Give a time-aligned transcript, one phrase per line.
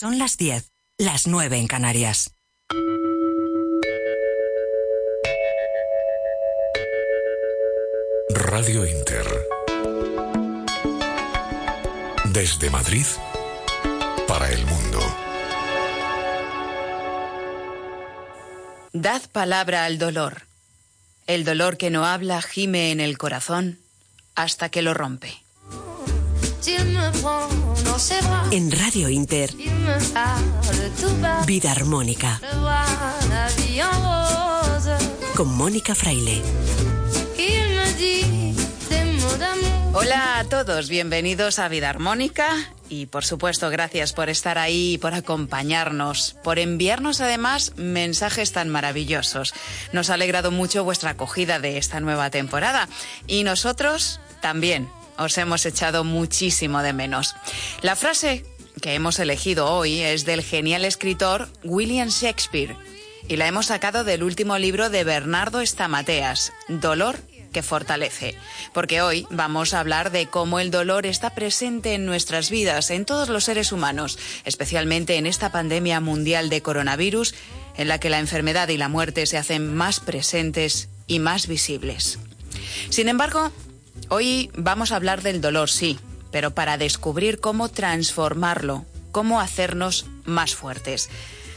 [0.00, 2.34] Son las 10, las 9 en Canarias.
[8.30, 9.26] Radio Inter.
[12.32, 13.04] Desde Madrid
[14.26, 15.00] para el mundo.
[18.94, 20.46] Dad palabra al dolor.
[21.26, 23.78] El dolor que no habla gime en el corazón
[24.34, 25.42] hasta que lo rompe.
[28.50, 29.54] En Radio Inter,
[31.46, 32.40] Vida Armónica.
[35.36, 36.42] Con Mónica Fraile.
[39.92, 42.72] Hola a todos, bienvenidos a Vida Armónica.
[42.88, 49.52] Y por supuesto gracias por estar ahí, por acompañarnos, por enviarnos además mensajes tan maravillosos.
[49.92, 52.88] Nos ha alegrado mucho vuestra acogida de esta nueva temporada.
[53.26, 54.88] Y nosotros también
[55.20, 57.36] os hemos echado muchísimo de menos.
[57.82, 58.44] La frase
[58.80, 62.76] que hemos elegido hoy es del genial escritor William Shakespeare
[63.28, 67.18] y la hemos sacado del último libro de Bernardo Estamateas, Dolor
[67.52, 68.36] que fortalece,
[68.72, 73.04] porque hoy vamos a hablar de cómo el dolor está presente en nuestras vidas, en
[73.04, 77.34] todos los seres humanos, especialmente en esta pandemia mundial de coronavirus,
[77.76, 82.20] en la que la enfermedad y la muerte se hacen más presentes y más visibles.
[82.88, 83.50] Sin embargo,
[84.10, 85.98] hoy vamos a hablar del dolor, sí,
[86.30, 91.08] pero para descubrir cómo transformarlo, cómo hacernos más fuertes.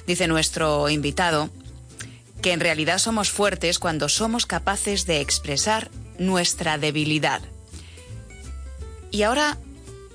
[0.08, 1.50] Dice nuestro invitado
[2.42, 7.42] que en realidad somos fuertes cuando somos capaces de expresar nuestra debilidad.
[9.12, 9.58] Y ahora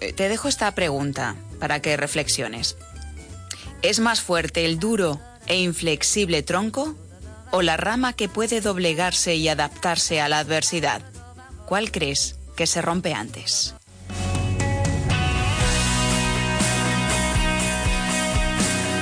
[0.00, 2.76] eh, te dejo esta pregunta para que reflexiones.
[3.82, 6.96] ¿Es más fuerte el duro e inflexible tronco
[7.50, 11.02] o la rama que puede doblegarse y adaptarse a la adversidad?
[11.68, 13.74] ¿Cuál crees que se rompe antes?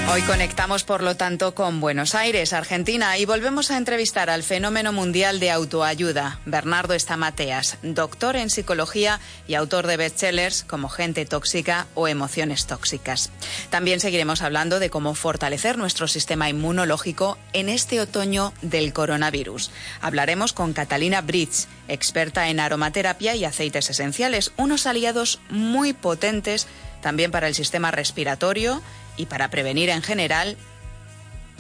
[0.09, 4.93] Hoy conectamos, por lo tanto, con Buenos Aires, Argentina, y volvemos a entrevistar al fenómeno
[4.93, 11.89] mundial de autoayuda, Bernardo Estamateas, doctor en psicología y autor de bestsellers como Gente Tóxica
[11.95, 13.33] o Emociones Tóxicas.
[13.69, 19.73] También seguiremos hablando de cómo fortalecer nuestro sistema inmunológico en este otoño del coronavirus.
[20.01, 26.69] Hablaremos con Catalina Bridge, experta en aromaterapia y aceites esenciales, unos aliados muy potentes
[27.03, 28.83] también para el sistema respiratorio
[29.17, 30.57] y para prevenir en general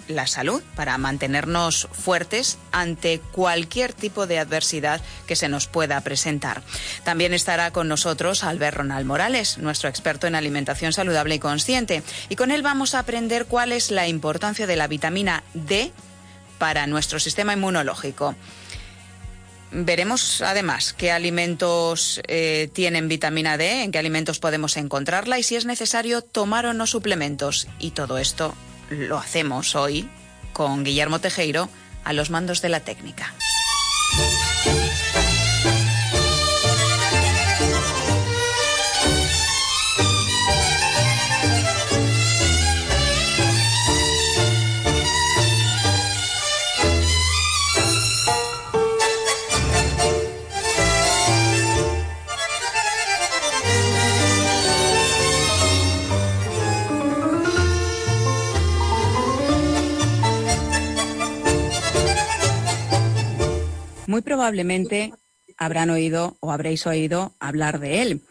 [0.08, 6.62] la salud, para mantenernos fuertes ante cualquier tipo de adversidad que se nos pueda presentar.
[7.04, 12.36] También estará con nosotros Albert Ronald Morales, nuestro experto en alimentación saludable y consciente, y
[12.36, 15.92] con él vamos a aprender cuál es la importancia de la vitamina D
[16.58, 18.34] para nuestro sistema inmunológico.
[19.78, 25.54] Veremos además qué alimentos eh, tienen vitamina D, en qué alimentos podemos encontrarla y si
[25.54, 27.68] es necesario tomar o no suplementos.
[27.78, 28.54] Y todo esto
[28.88, 30.08] lo hacemos hoy
[30.54, 31.68] con Guillermo Tejero
[32.04, 33.34] a los mandos de la técnica.
[64.16, 65.12] Muy probablemente
[65.58, 68.22] habrán oído o habréis oído hablar de él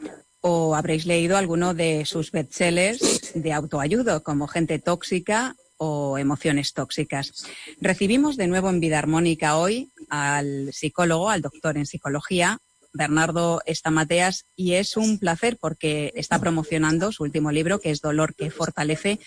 [0.41, 7.46] o habréis leído alguno de sus bestsellers de autoayuda, como Gente Tóxica o Emociones Tóxicas.
[7.79, 12.57] Recibimos de nuevo en Vida Armónica hoy al psicólogo, al doctor en psicología,
[12.91, 18.34] Bernardo Estamateas, y es un placer porque está promocionando su último libro, que es Dolor
[18.34, 19.19] que Fortalece,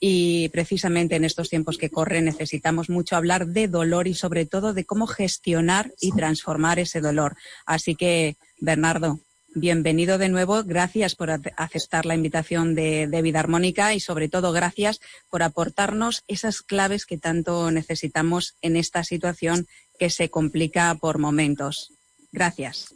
[0.00, 4.74] y precisamente en estos tiempos que corren necesitamos mucho hablar de dolor y sobre todo
[4.74, 7.36] de cómo gestionar y transformar ese dolor.
[7.66, 9.20] Así que, Bernardo,
[9.54, 10.64] bienvenido de nuevo.
[10.64, 15.00] Gracias por aceptar la invitación de, Vida Armónica y sobre todo gracias
[15.30, 19.66] por aportarnos esas claves que tanto necesitamos en esta situación
[19.98, 21.92] que se complica por momentos.
[22.32, 22.94] Gracias.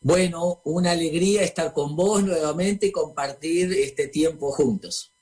[0.00, 5.12] Bueno, una alegría estar con vos nuevamente y compartir este tiempo juntos.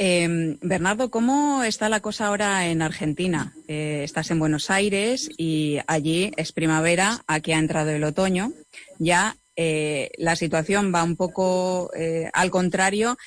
[0.00, 3.52] Eh, Bernardo, ¿cómo está la cosa ahora en Argentina?
[3.66, 8.52] Eh, estás en Buenos Aires y allí es primavera, aquí ha entrado el otoño.
[9.00, 13.18] Ya eh, la situación va un poco eh, al contrario,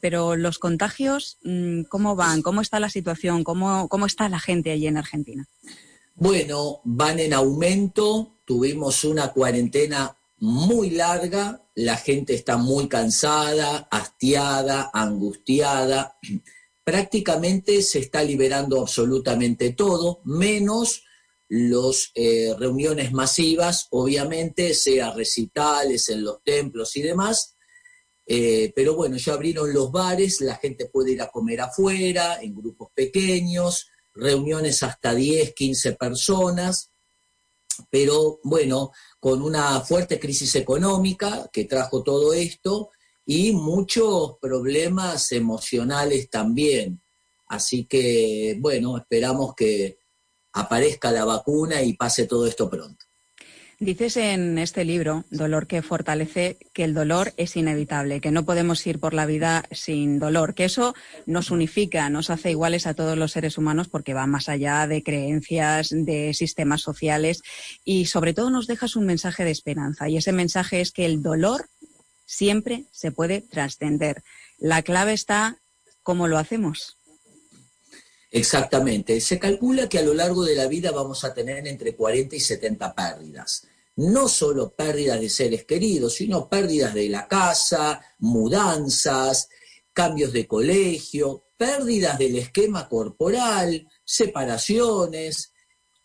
[0.00, 2.42] pero los contagios, mm, ¿cómo van?
[2.42, 3.44] ¿Cómo está la situación?
[3.44, 5.46] ¿Cómo, ¿Cómo está la gente allí en Argentina?
[6.16, 8.40] Bueno, van en aumento.
[8.44, 16.18] Tuvimos una cuarentena muy larga, la gente está muy cansada, hastiada, angustiada.
[16.84, 21.04] Prácticamente se está liberando absolutamente todo, menos
[21.48, 27.54] las eh, reuniones masivas, obviamente, sea recitales en los templos y demás.
[28.26, 32.56] Eh, pero bueno, ya abrieron los bares, la gente puede ir a comer afuera, en
[32.56, 36.90] grupos pequeños, reuniones hasta 10, 15 personas.
[37.90, 38.90] Pero bueno,
[39.22, 42.90] con una fuerte crisis económica que trajo todo esto
[43.24, 47.00] y muchos problemas emocionales también.
[47.46, 49.98] Así que, bueno, esperamos que
[50.54, 53.06] aparezca la vacuna y pase todo esto pronto.
[53.82, 58.86] Dices en este libro, Dolor que fortalece, que el dolor es inevitable, que no podemos
[58.86, 60.94] ir por la vida sin dolor, que eso
[61.26, 65.02] nos unifica, nos hace iguales a todos los seres humanos porque va más allá de
[65.02, 67.42] creencias, de sistemas sociales
[67.84, 71.20] y sobre todo nos dejas un mensaje de esperanza y ese mensaje es que el
[71.20, 71.68] dolor
[72.24, 74.22] siempre se puede trascender.
[74.58, 75.58] La clave está
[76.04, 76.98] cómo lo hacemos.
[78.30, 79.20] Exactamente.
[79.20, 82.40] Se calcula que a lo largo de la vida vamos a tener entre 40 y
[82.40, 89.48] 70 pérdidas no solo pérdidas de seres queridos, sino pérdidas de la casa, mudanzas,
[89.92, 95.52] cambios de colegio, pérdidas del esquema corporal, separaciones.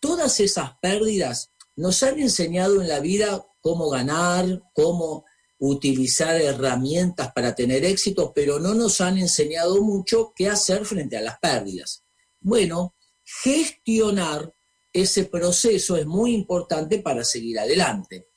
[0.00, 5.24] Todas esas pérdidas nos han enseñado en la vida cómo ganar, cómo
[5.58, 11.20] utilizar herramientas para tener éxito, pero no nos han enseñado mucho qué hacer frente a
[11.20, 12.04] las pérdidas.
[12.40, 12.94] Bueno,
[13.24, 14.54] gestionar
[15.02, 18.28] ese proceso es muy importante para seguir adelante.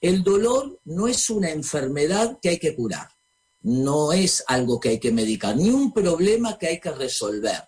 [0.00, 3.08] El dolor no es una enfermedad que hay que curar,
[3.60, 7.62] no es algo que hay que medicar, ni un problema que hay que resolver.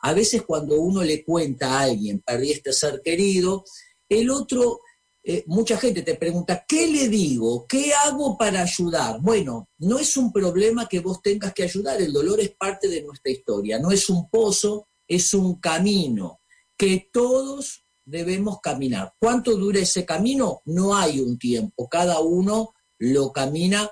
[0.00, 3.64] A veces cuando uno le cuenta a alguien, perdí este ser querido,
[4.08, 4.80] el otro,
[5.22, 7.66] eh, mucha gente te pregunta, ¿qué le digo?
[7.68, 9.20] ¿Qué hago para ayudar?
[9.20, 13.02] Bueno, no es un problema que vos tengas que ayudar, el dolor es parte de
[13.02, 16.40] nuestra historia, no es un pozo, es un camino
[16.76, 19.12] que todos debemos caminar.
[19.18, 20.62] ¿Cuánto dura ese camino?
[20.64, 23.90] No hay un tiempo, cada uno lo camina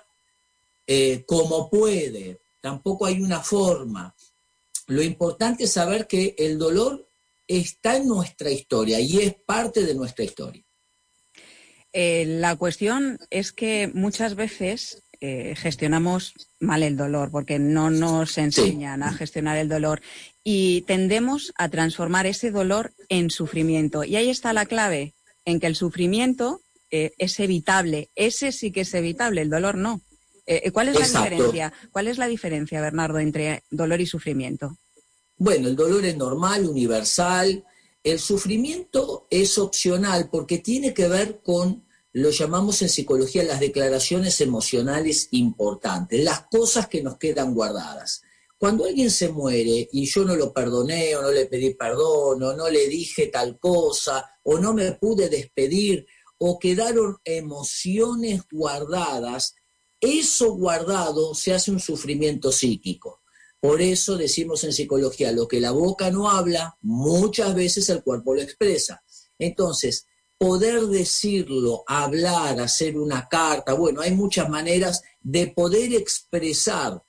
[0.87, 4.14] eh, como puede, tampoco hay una forma.
[4.87, 7.08] Lo importante es saber que el dolor
[7.46, 10.62] está en nuestra historia y es parte de nuestra historia.
[11.93, 18.37] Eh, la cuestión es que muchas veces eh, gestionamos mal el dolor, porque no nos
[18.37, 20.02] enseñan a gestionar el dolor
[20.44, 24.05] y tendemos a transformar ese dolor en sufrimiento.
[24.05, 25.14] Y ahí está la clave,
[25.46, 26.61] en que el sufrimiento
[26.91, 28.11] eh, es evitable.
[28.14, 30.02] Ese sí que es evitable, el dolor no.
[30.46, 31.73] Eh, ¿Cuál es la diferencia?
[31.91, 34.76] ¿Cuál es la diferencia, Bernardo, entre dolor y sufrimiento?
[35.38, 37.64] Bueno, el dolor es normal, universal.
[38.02, 44.40] El sufrimiento es opcional porque tiene que ver con lo llamamos en psicología las declaraciones
[44.40, 48.23] emocionales importantes, las cosas que nos quedan guardadas.
[48.64, 52.55] Cuando alguien se muere y yo no lo perdoné o no le pedí perdón o
[52.55, 56.06] no le dije tal cosa o no me pude despedir
[56.38, 59.55] o quedaron emociones guardadas,
[60.00, 63.20] eso guardado se hace un sufrimiento psíquico.
[63.61, 68.34] Por eso decimos en psicología, lo que la boca no habla, muchas veces el cuerpo
[68.34, 69.05] lo expresa.
[69.38, 70.06] Entonces,
[70.38, 77.03] poder decirlo, hablar, hacer una carta, bueno, hay muchas maneras de poder expresar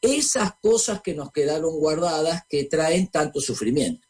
[0.00, 4.08] esas cosas que nos quedaron guardadas que traen tanto sufrimiento.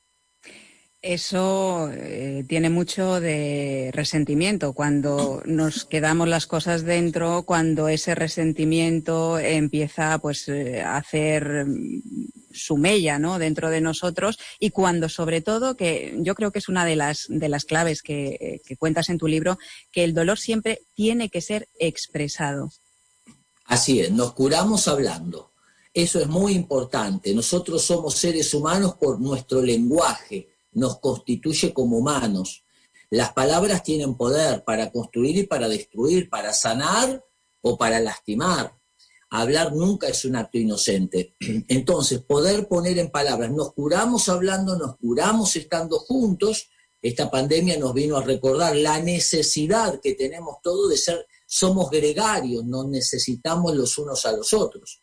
[1.00, 9.38] Eso eh, tiene mucho de resentimiento, cuando nos quedamos las cosas dentro, cuando ese resentimiento
[9.38, 11.66] empieza pues, eh, a hacer
[12.50, 13.38] su mella ¿no?
[13.38, 17.26] dentro de nosotros y cuando sobre todo, que yo creo que es una de las,
[17.28, 19.56] de las claves que, que cuentas en tu libro,
[19.92, 22.70] que el dolor siempre tiene que ser expresado.
[23.66, 25.52] Así es, nos curamos hablando.
[25.92, 27.34] Eso es muy importante.
[27.34, 32.64] Nosotros somos seres humanos por nuestro lenguaje, nos constituye como humanos.
[33.10, 37.24] Las palabras tienen poder para construir y para destruir, para sanar
[37.62, 38.76] o para lastimar.
[39.30, 41.34] Hablar nunca es un acto inocente.
[41.68, 46.68] Entonces, poder poner en palabras, nos curamos hablando, nos curamos estando juntos.
[47.00, 52.64] Esta pandemia nos vino a recordar la necesidad que tenemos todos de ser, somos gregarios,
[52.64, 55.02] nos necesitamos los unos a los otros.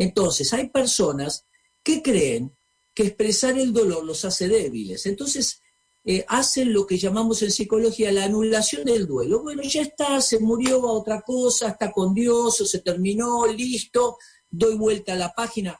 [0.00, 1.44] Entonces, hay personas
[1.82, 2.56] que creen
[2.94, 5.04] que expresar el dolor los hace débiles.
[5.04, 5.60] Entonces,
[6.04, 9.42] eh, hacen lo que llamamos en psicología la anulación del duelo.
[9.42, 14.16] Bueno, ya está, se murió a otra cosa, está con Dios, o se terminó, listo,
[14.48, 15.78] doy vuelta a la página.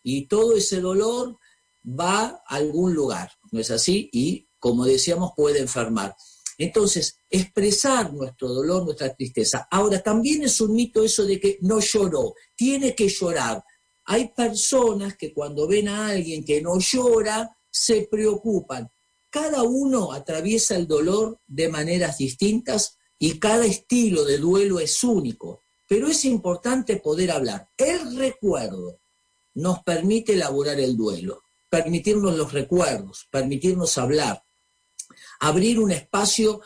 [0.00, 1.36] Y todo ese dolor
[1.84, 4.08] va a algún lugar, ¿no es así?
[4.12, 6.14] Y, como decíamos, puede enfermar.
[6.58, 9.68] Entonces, expresar nuestro dolor, nuestra tristeza.
[9.70, 13.62] Ahora, también es un mito eso de que no lloró, tiene que llorar.
[14.06, 18.90] Hay personas que cuando ven a alguien que no llora, se preocupan.
[19.28, 25.62] Cada uno atraviesa el dolor de maneras distintas y cada estilo de duelo es único,
[25.86, 27.68] pero es importante poder hablar.
[27.76, 28.98] El recuerdo
[29.54, 34.42] nos permite elaborar el duelo, permitirnos los recuerdos, permitirnos hablar,
[35.40, 36.60] abrir un espacio,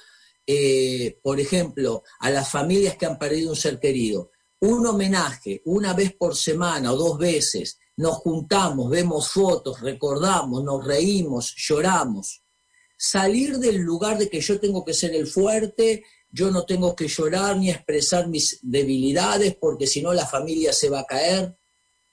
[0.47, 5.95] eh, por ejemplo, a las familias que han perdido un ser querido, un homenaje una
[5.95, 12.43] vez por semana o dos veces, nos juntamos, vemos fotos, recordamos, nos reímos, lloramos.
[12.97, 17.09] Salir del lugar de que yo tengo que ser el fuerte, yo no tengo que
[17.09, 21.57] llorar ni expresar mis debilidades porque si no la familia se va a caer.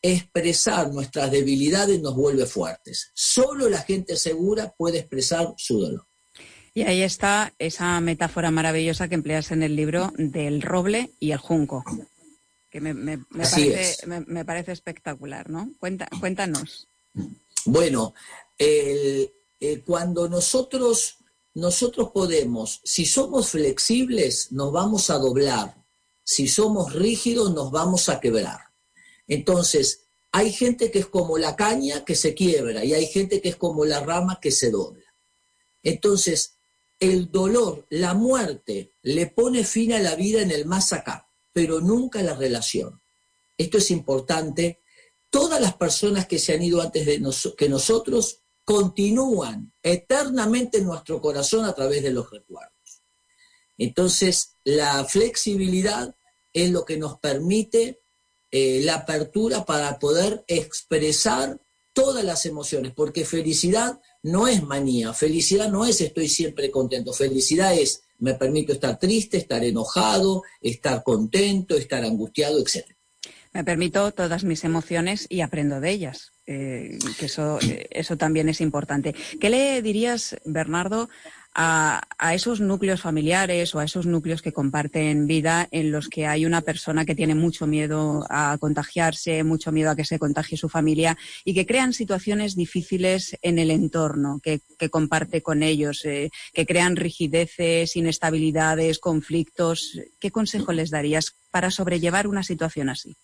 [0.01, 3.11] Expresar nuestras debilidades nos vuelve fuertes.
[3.13, 6.07] Solo la gente segura puede expresar su dolor.
[6.77, 11.39] Y ahí está esa metáfora maravillosa que empleas en el libro del roble y el
[11.39, 11.83] junco
[12.69, 13.17] que me,
[14.45, 15.71] parece, espectacular, ¿no?
[15.79, 16.87] cuéntanos.
[17.65, 18.13] Bueno,
[19.87, 21.17] cuando nosotros,
[21.55, 25.83] nosotros podemos, si somos flexibles, nos vamos a doblar,
[26.23, 28.59] si somos rígidos, nos vamos a quebrar.
[29.27, 33.49] Entonces, hay gente que es como la caña que se quiebra y hay gente que
[33.49, 35.07] es como la rama que se dobla.
[35.81, 36.56] Entonces,
[36.99, 41.27] el dolor, la muerte, le pone fin a la vida en el más acá
[41.57, 43.01] pero nunca la relación.
[43.57, 44.79] Esto es importante.
[45.27, 47.19] Todas las personas que se han ido antes de
[47.57, 53.01] que nosotros continúan eternamente en nuestro corazón a través de los recuerdos.
[53.75, 56.15] Entonces, la flexibilidad
[56.53, 58.01] es lo que nos permite
[58.51, 61.59] eh, la apertura para poder expresar
[61.97, 67.73] todas las emociones, porque felicidad no es manía, felicidad no es estoy siempre contento, felicidad
[67.73, 72.85] es me permito estar triste, estar enojado, estar contento, estar angustiado, etc.
[73.51, 76.33] Me permito todas mis emociones y aprendo de ellas.
[76.45, 79.15] Eh, que eso, eh, eso también es importante.
[79.41, 81.09] ¿Qué le dirías, Bernardo,
[81.59, 86.45] a, esos núcleos familiares o a esos núcleos que comparten vida en los que hay
[86.45, 90.69] una persona que tiene mucho miedo a contagiarse, mucho miedo a que se contagie su
[90.69, 94.61] familia y que crean situaciones difíciles en el entorno que,
[94.91, 99.99] comparte con ellos, eh, que crean rigideces, inestabilidades, conflictos.
[100.19, 103.17] ¿Qué consejo les darías para sobrellevar una situación así?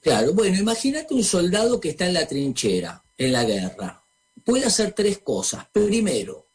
[0.00, 4.02] Claro, bueno, imagínate un soldado que está en la trinchera, en la guerra.
[4.44, 5.66] Puede hacer tres cosas.
[5.72, 6.45] Primero,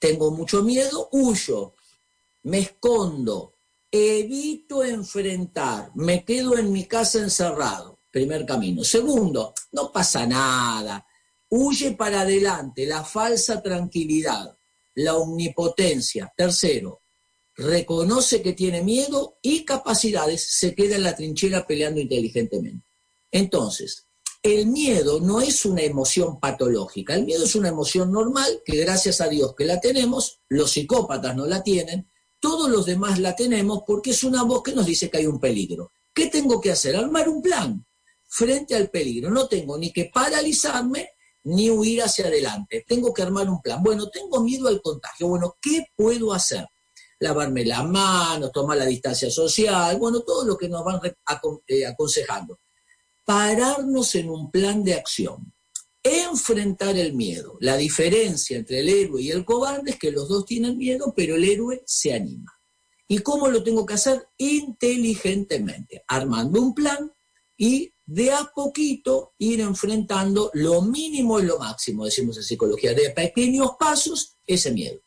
[0.00, 1.74] tengo mucho miedo, huyo,
[2.42, 3.58] me escondo,
[3.90, 8.00] evito enfrentar, me quedo en mi casa encerrado.
[8.10, 8.82] Primer camino.
[8.82, 11.06] Segundo, no pasa nada.
[11.48, 14.58] Huye para adelante, la falsa tranquilidad,
[14.94, 16.32] la omnipotencia.
[16.36, 17.02] Tercero,
[17.54, 22.86] reconoce que tiene miedo y capacidades, se queda en la trinchera peleando inteligentemente.
[23.30, 24.08] Entonces,
[24.42, 29.20] el miedo no es una emoción patológica, el miedo es una emoción normal que gracias
[29.20, 33.82] a Dios que la tenemos, los psicópatas no la tienen, todos los demás la tenemos
[33.86, 35.92] porque es una voz que nos dice que hay un peligro.
[36.14, 36.96] ¿Qué tengo que hacer?
[36.96, 37.84] Armar un plan
[38.28, 39.30] frente al peligro.
[39.30, 41.10] No tengo ni que paralizarme
[41.44, 42.82] ni huir hacia adelante.
[42.88, 43.82] Tengo que armar un plan.
[43.82, 45.28] Bueno, tengo miedo al contagio.
[45.28, 46.66] Bueno, ¿qué puedo hacer?
[47.18, 52.58] Lavarme las manos, tomar la distancia social, bueno, todo lo que nos van eh, aconsejando
[53.30, 55.54] pararnos en un plan de acción,
[56.02, 57.58] enfrentar el miedo.
[57.60, 61.36] La diferencia entre el héroe y el cobarde es que los dos tienen miedo, pero
[61.36, 62.52] el héroe se anima.
[63.06, 64.26] ¿Y cómo lo tengo que hacer?
[64.36, 67.12] Inteligentemente, armando un plan
[67.56, 73.10] y de a poquito ir enfrentando lo mínimo y lo máximo, decimos en psicología, de
[73.10, 75.00] pequeños pasos ese miedo.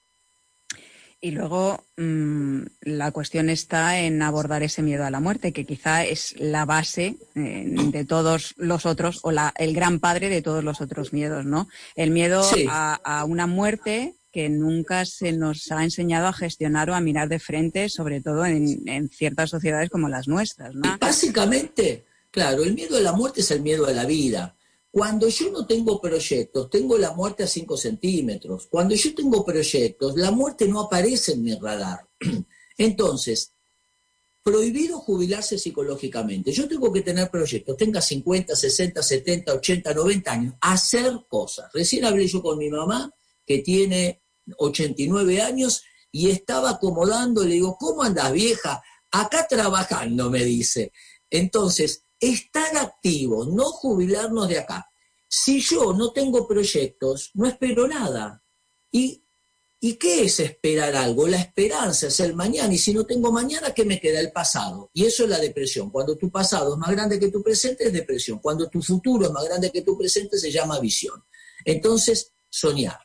[1.24, 6.04] Y luego mm, la cuestión está en abordar ese miedo a la muerte, que quizá
[6.04, 10.66] es la base eh, de todos los otros, o la, el gran padre de todos
[10.66, 11.70] los otros miedos, ¿no?
[11.96, 17.00] El miedo a, una muerte que nunca se nos ha enseñado a gestionar o a
[17.00, 20.98] mirar de frente, sobre todo en, en ciertas sociedades como las nuestras, ¿no?
[21.00, 24.58] Básicamente, claro, el miedo a la muerte es el miedo a la vida.
[24.94, 28.68] Cuando yo no tengo proyectos, tengo la muerte a 5 centímetros.
[28.68, 32.08] Cuando yo tengo proyectos, la muerte no aparece en mi radar.
[32.78, 33.54] Entonces,
[34.44, 36.52] prohibido jubilarse psicológicamente.
[36.52, 41.72] Yo tengo que tener proyectos, tenga 50, 60, 70, 80, 90 años, hacer cosas.
[41.74, 43.12] Recién hablé yo con mi mamá,
[43.48, 44.22] que tiene
[44.60, 45.82] 89 años,
[46.12, 48.84] y estaba acomodando, le digo, ¿cómo andas vieja?
[49.10, 50.92] Acá trabajando, me dice.
[51.32, 54.88] Entonces, estar activos, no jubilarnos de acá.
[55.28, 58.44] Si yo no tengo proyectos, no espero nada.
[58.92, 59.24] Y,
[59.86, 61.28] ¿Y qué es esperar algo?
[61.28, 62.74] La esperanza es el mañana.
[62.74, 64.22] Y si no tengo mañana, ¿qué me queda?
[64.22, 64.90] El pasado.
[64.94, 65.90] Y eso es la depresión.
[65.90, 68.40] Cuando tu pasado es más grande que tu presente, es depresión.
[68.40, 71.22] Cuando tu futuro es más grande que tu presente, se llama visión.
[71.66, 72.98] Entonces, soñar.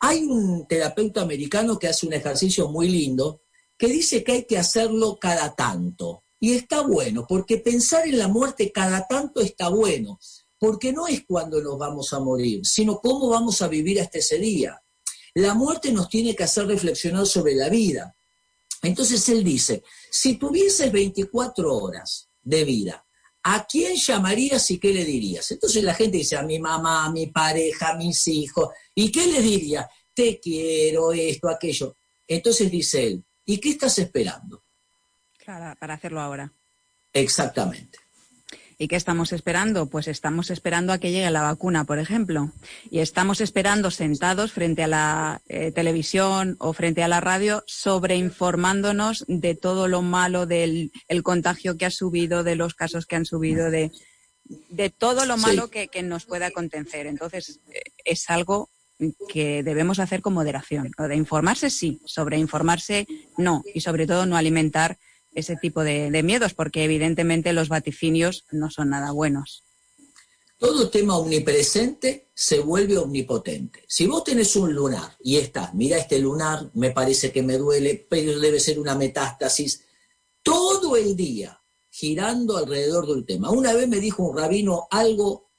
[0.00, 3.42] Hay un terapeuta americano que hace un ejercicio muy lindo
[3.76, 6.24] que dice que hay que hacerlo cada tanto.
[6.40, 10.20] Y está bueno, porque pensar en la muerte cada tanto está bueno,
[10.58, 14.38] porque no es cuando nos vamos a morir, sino cómo vamos a vivir hasta ese
[14.38, 14.80] día.
[15.34, 18.16] La muerte nos tiene que hacer reflexionar sobre la vida.
[18.82, 23.04] Entonces él dice, si tuvieses 24 horas de vida,
[23.42, 25.50] ¿a quién llamarías y qué le dirías?
[25.50, 28.68] Entonces la gente dice, a mi mamá, a mi pareja, a mis hijos.
[28.94, 29.88] ¿Y qué le diría?
[30.14, 31.96] Te quiero, esto, aquello.
[32.26, 34.64] Entonces dice él, ¿y qué estás esperando?
[35.48, 36.52] Claro, para hacerlo ahora.
[37.14, 37.98] Exactamente.
[38.76, 39.86] ¿Y qué estamos esperando?
[39.86, 42.52] Pues estamos esperando a que llegue la vacuna, por ejemplo.
[42.90, 49.24] Y estamos esperando sentados frente a la eh, televisión o frente a la radio sobreinformándonos
[49.26, 53.70] de todo lo malo del contagio que ha subido, de los casos que han subido,
[53.70, 53.90] de,
[54.68, 57.06] de todo lo malo que, que, nos pueda acontecer.
[57.06, 58.68] Entonces, eh, es algo
[59.30, 60.90] que debemos hacer con moderación.
[60.98, 63.06] Lo de informarse sí, sobreinformarse
[63.38, 63.62] no.
[63.72, 64.98] Y sobre todo no alimentar
[65.38, 69.64] ese tipo de, miedos, porque evidentemente los vaticinios no son nada buenos.
[70.58, 73.84] Todo tema omnipresente se vuelve omnipotente.
[73.86, 78.06] Si vos tenés un lunar y estás, mira este lunar, me parece que me duele,
[78.08, 79.84] pero debe ser una metástasis,
[80.42, 83.50] todo el día girando alrededor del tema.
[83.50, 85.50] Una vez me dijo un rabino algo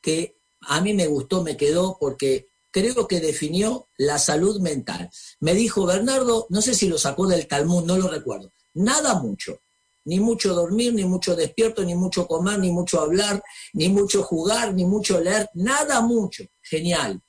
[0.00, 5.10] que a mí me gustó, me quedó, porque creo que definió la salud mental.
[5.40, 9.60] Me dijo, Bernardo, no sé si lo sacó del Talmud, no lo recuerdo, nada mucho.
[10.04, 14.74] Ni mucho dormir, ni mucho despierto, ni mucho comer, ni mucho hablar, ni mucho jugar,
[14.74, 16.44] ni mucho leer, nada mucho.
[16.60, 17.20] Genial.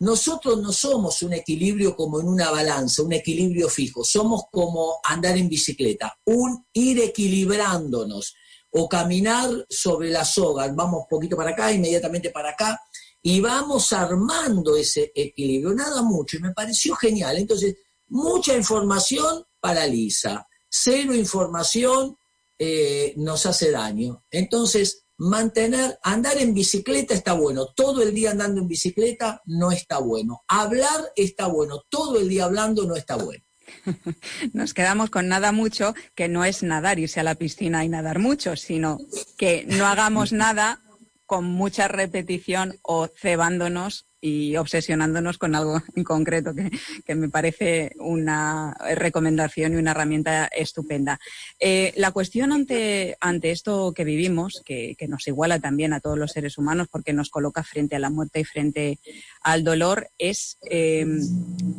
[0.00, 5.36] Nosotros no somos un equilibrio como en una balanza, un equilibrio fijo, somos como andar
[5.36, 8.34] en bicicleta, un ir equilibrándonos
[8.70, 12.80] o caminar sobre la soga, vamos poquito para acá, inmediatamente para acá,
[13.20, 17.36] y vamos armando ese equilibrio, nada mucho, y me pareció genial.
[17.36, 17.74] Entonces,
[18.06, 22.16] mucha información paraliza, cero información
[22.58, 24.24] eh, nos hace daño.
[24.30, 29.98] Entonces, mantener, andar en bicicleta está bueno, todo el día andando en bicicleta no está
[29.98, 33.44] bueno, hablar está bueno, todo el día hablando no está bueno.
[34.52, 38.18] Nos quedamos con nada mucho, que no es nadar, irse a la piscina y nadar
[38.18, 38.98] mucho, sino
[39.36, 40.80] que no hagamos nada
[41.26, 48.76] con mucha repetición o cebándonos y obsesionándonos con algo en concreto, que, me parece una
[48.94, 51.18] recomendación y una herramienta estupenda.
[51.58, 56.32] Eh, la cuestión ante, ante esto que vivimos, que, nos iguala también a todos los
[56.32, 58.98] seres humanos porque nos coloca frente a la muerte y frente
[59.40, 61.06] al dolor, es eh,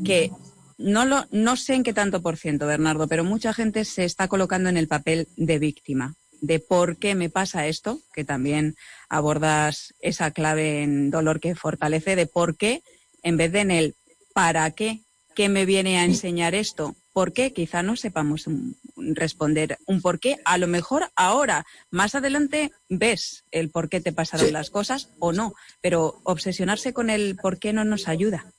[0.03, 0.31] que
[0.77, 4.27] no, lo, no sé en qué tanto por ciento, Bernardo, pero mucha gente se está
[4.27, 8.75] colocando en el papel de víctima de por qué me pasa esto, que también
[9.09, 12.81] abordas esa clave en dolor que fortalece, de por qué,
[13.23, 13.95] en vez de en el
[14.33, 15.01] para qué,
[15.35, 18.45] qué me viene a enseñar esto, por qué, quizá no sepamos
[18.95, 20.37] responder un por qué.
[20.45, 25.33] A lo mejor ahora, más adelante, ves el por qué te pasaron las cosas o
[25.33, 28.53] no, pero obsesionarse con el por qué no nos ayuda.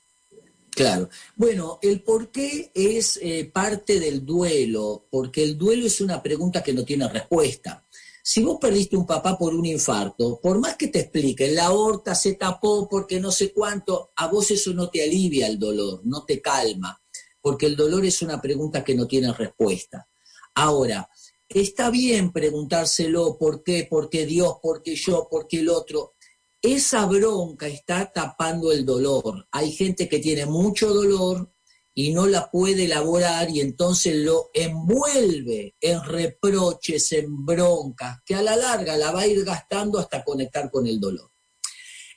[0.71, 1.09] Claro.
[1.35, 6.63] Bueno, el por qué es eh, parte del duelo, porque el duelo es una pregunta
[6.63, 7.85] que no tiene respuesta.
[8.23, 12.15] Si vos perdiste un papá por un infarto, por más que te expliquen, la aorta
[12.15, 16.23] se tapó porque no sé cuánto, a vos eso no te alivia el dolor, no
[16.23, 17.01] te calma,
[17.41, 20.07] porque el dolor es una pregunta que no tiene respuesta.
[20.53, 21.09] Ahora,
[21.49, 26.13] está bien preguntárselo por qué, por qué Dios, por qué yo, por qué el otro,
[26.61, 29.47] esa bronca está tapando el dolor.
[29.51, 31.51] Hay gente que tiene mucho dolor
[31.93, 38.41] y no la puede elaborar y entonces lo envuelve en reproches, en broncas, que a
[38.41, 41.31] la larga la va a ir gastando hasta conectar con el dolor.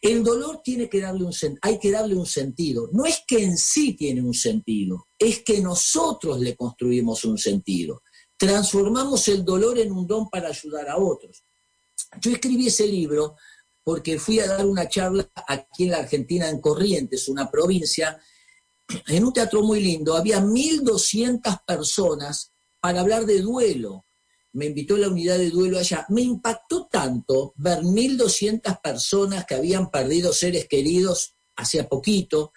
[0.01, 2.91] El dolor tiene que darle un hay que darle un sentido.
[2.93, 8.03] No es que en sí tiene un sentido, es que nosotros le construimos un sentido.
[8.37, 11.43] Transformamos el dolor en un don para ayudar a otros.
[12.21, 13.37] Yo escribí ese libro
[13.85, 18.19] porque fui a dar una charla aquí en la Argentina, en Corrientes, una provincia,
[19.07, 20.17] en un teatro muy lindo.
[20.17, 24.07] Había 1.200 personas para hablar de duelo.
[24.53, 26.07] Me invitó la unidad de duelo allá.
[26.09, 32.53] Me impactó tanto ver 1.200 personas que habían perdido seres queridos hacía poquito.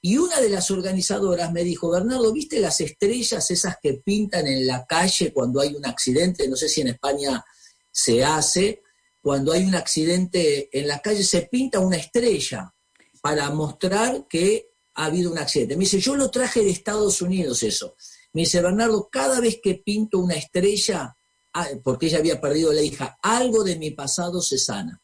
[0.00, 4.66] Y una de las organizadoras me dijo, Bernardo, ¿viste las estrellas esas que pintan en
[4.66, 6.48] la calle cuando hay un accidente?
[6.48, 7.44] No sé si en España
[7.92, 8.81] se hace
[9.22, 12.74] cuando hay un accidente en la calle, se pinta una estrella
[13.22, 15.76] para mostrar que ha habido un accidente.
[15.76, 17.94] Me dice, yo lo traje de Estados Unidos eso.
[18.32, 21.16] Me dice, Bernardo, cada vez que pinto una estrella,
[21.54, 25.00] ah, porque ella había perdido la hija, algo de mi pasado se sana.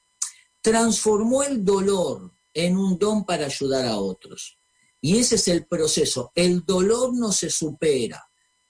[0.61, 4.59] Transformó el dolor en un don para ayudar a otros.
[5.01, 6.33] Y ese es el proceso.
[6.35, 8.28] El dolor no se supera.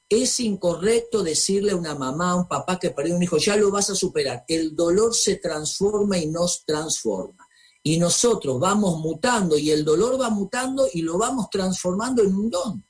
[0.08, 3.70] Es incorrecto decirle a una mamá, a un papá que perdió un hijo, ya lo
[3.70, 4.44] vas a superar.
[4.48, 7.46] El dolor se transforma y nos transforma.
[7.82, 12.50] Y nosotros vamos mutando y el dolor va mutando y lo vamos transformando en un
[12.50, 12.84] don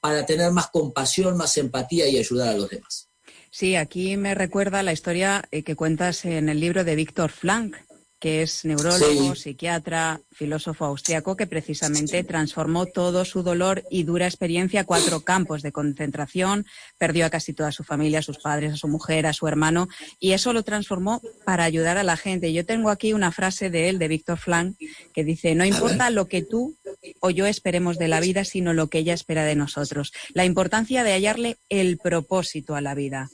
[0.00, 3.08] para tener más compasión, más empatía y ayudar a los demás.
[3.50, 7.76] Sí, aquí me recuerda la historia eh, que cuentas en el libro de Víctor Frank,
[8.22, 14.82] que es neurólogo, psiquiatra, filósofo austriaco, que precisamente transformó todo su dolor y dura experiencia
[14.82, 16.64] a cuatro campos de concentración,
[16.98, 19.88] perdió a casi toda su familia, a sus padres, a su mujer, a su hermano,
[20.20, 22.52] y eso lo transformó para ayudar a la gente.
[22.52, 24.76] Yo tengo aquí una frase de él, de Víctor Flank,
[25.12, 26.76] que dice, no importa lo que tú
[27.18, 30.12] o yo esperemos de la vida, sino lo que ella espera de nosotros.
[30.32, 33.30] La importancia de hallarle el propósito a la vida.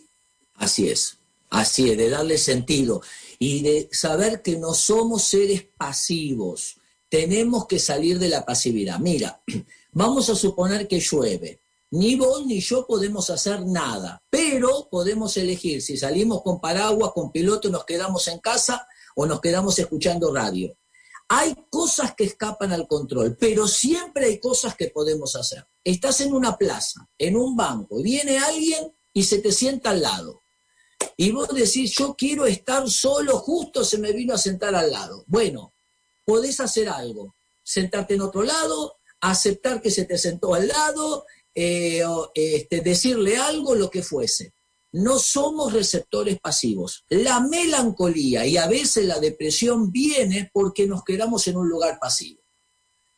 [0.54, 1.18] Así es,
[1.50, 3.02] así es, de darle sentido
[3.38, 6.76] y de saber que no somos seres pasivos.
[7.08, 8.98] Tenemos que salir de la pasividad.
[8.98, 9.42] Mira,
[9.92, 11.62] vamos a suponer que llueve.
[11.90, 17.32] Ni vos ni yo podemos hacer nada, pero podemos elegir si salimos con paraguas, con
[17.32, 20.76] piloto, nos quedamos en casa o nos quedamos escuchando radio.
[21.30, 25.66] Hay cosas que escapan al control, pero siempre hay cosas que podemos hacer.
[25.82, 30.42] Estás en una plaza, en un banco, viene alguien y se te sienta al lado
[31.16, 35.24] y vos decís, yo quiero estar solo, justo se me vino a sentar al lado.
[35.26, 35.74] Bueno,
[36.24, 42.04] podés hacer algo, sentarte en otro lado, aceptar que se te sentó al lado, eh,
[42.34, 44.54] este, decirle algo, lo que fuese.
[44.92, 47.04] No somos receptores pasivos.
[47.08, 52.40] La melancolía y a veces la depresión viene porque nos quedamos en un lugar pasivo.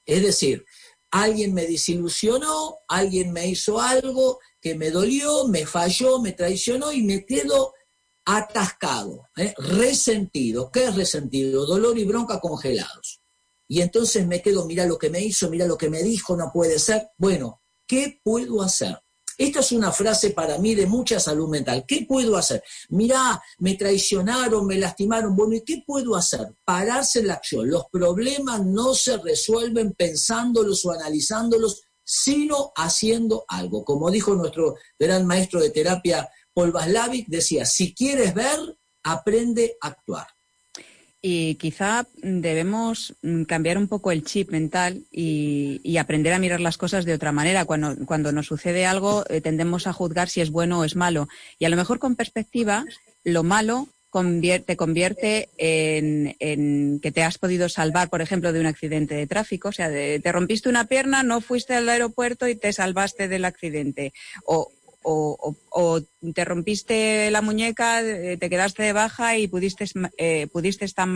[0.04, 0.64] Es decir,
[1.10, 7.02] alguien me desilusionó, alguien me hizo algo que me dolió, me falló, me traicionó y
[7.02, 7.72] me quedo
[8.24, 9.54] atascado, ¿eh?
[9.58, 10.70] resentido.
[10.70, 11.66] ¿Qué es resentido?
[11.66, 13.20] Dolor y bronca congelados.
[13.68, 16.50] Y entonces me quedo, mira lo que me hizo, mira lo que me dijo, no
[16.52, 17.08] puede ser.
[17.16, 18.98] Bueno, ¿qué puedo hacer?
[19.40, 21.84] Esta es una frase para mí de mucha salud mental.
[21.88, 22.62] ¿Qué puedo hacer?
[22.90, 25.34] Mirá, me traicionaron, me lastimaron.
[25.34, 26.46] Bueno, ¿y qué puedo hacer?
[26.62, 27.70] Pararse en la acción.
[27.70, 33.84] Los problemas no se resuelven pensándolos o analizándolos, sino haciendo algo.
[33.84, 38.58] Como dijo nuestro gran maestro de terapia Paul Vaslavic decía, si quieres ver,
[39.04, 40.26] aprende a actuar.
[41.22, 46.78] Y quizá debemos mm, cambiar un poco el chip mental y, aprender a mirar las
[46.78, 47.64] cosas de otra manera.
[47.64, 51.28] Cuando, cuando nos sucede algo, eh, tendemos a juzgar si es bueno o es malo.
[51.60, 52.86] Y a lo mejor con perspectiva,
[53.22, 59.14] lo malo te convierte en, que te has podido salvar, por ejemplo, de un accidente
[59.14, 59.68] de tráfico.
[59.68, 64.12] O sea, te rompiste una pierna, no fuiste al aeropuerto y te salvaste del accidente.
[64.44, 66.00] O, o,
[66.34, 69.86] te rompiste la muñeca, eh, te quedaste de baja y pudiste,
[70.18, 71.08] eh, pudiste estar,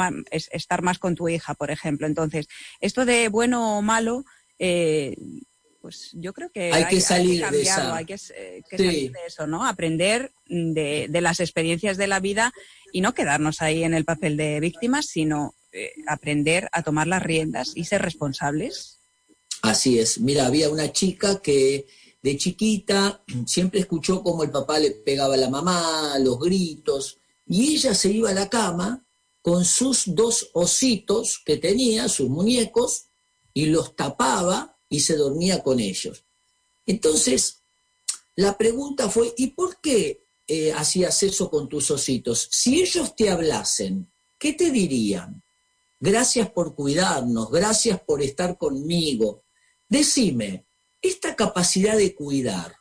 [0.83, 2.07] más, con tu hija, por ejemplo.
[2.07, 2.47] Entonces,
[2.81, 4.25] esto de bueno o malo,
[4.59, 5.17] eh,
[5.85, 9.67] pues yo creo que hay, que salir de hay que, salir de eso, ¿no?
[9.67, 12.55] Aprender de, las experiencias de la vida
[12.91, 15.55] y no quedarnos ahí en el papel de víctimas, sino
[16.07, 19.01] aprender a tomar las riendas y ser responsables.
[19.61, 20.19] Así es.
[20.21, 21.85] Mira, había una chica que
[22.23, 27.75] de chiquita siempre escuchó cómo el papá le pegaba a la mamá, los gritos, y
[27.75, 29.05] ella se iba a la cama
[29.43, 33.09] con sus dos ositos que tenía, sus muñecos,
[33.53, 36.25] y los tapaba y se dormía con ellos.
[36.87, 37.63] Entonces,
[38.37, 42.49] la pregunta fue, ¿y por qué eh, hacías eso con tus ositos?
[42.51, 45.43] Si ellos te hablasen, ¿qué te dirían?
[46.01, 49.45] Gracias por cuidarnos, gracias por estar conmigo.
[49.89, 50.67] Decime,
[51.01, 52.77] esta capacidad de cuidar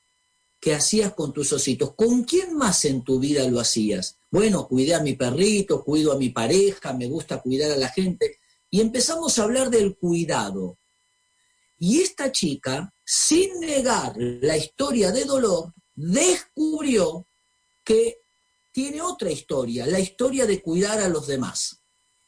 [0.60, 4.18] que hacías con tus ositos, ¿con quién más en tu vida lo hacías?
[4.32, 8.40] Bueno, cuidé a mi perrito, cuido a mi pareja, me gusta cuidar a la gente.
[8.70, 10.80] Y empezamos a hablar del cuidado.
[11.86, 17.28] Y esta chica, sin negar la historia de dolor, descubrió
[17.84, 18.22] que
[18.72, 21.84] tiene otra historia, la historia de cuidar a los demás.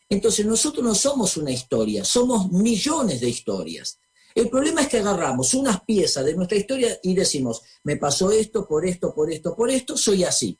[0.09, 3.97] Entonces nosotros no somos una historia, somos millones de historias.
[4.35, 8.67] El problema es que agarramos unas piezas de nuestra historia y decimos, me pasó esto,
[8.67, 10.59] por esto, por esto, por esto, soy así.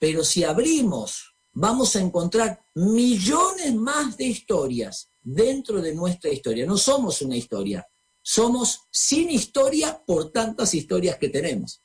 [0.00, 6.66] Pero si abrimos, vamos a encontrar millones más de historias dentro de nuestra historia.
[6.66, 7.86] No somos una historia,
[8.22, 11.82] somos sin historia por tantas historias que tenemos.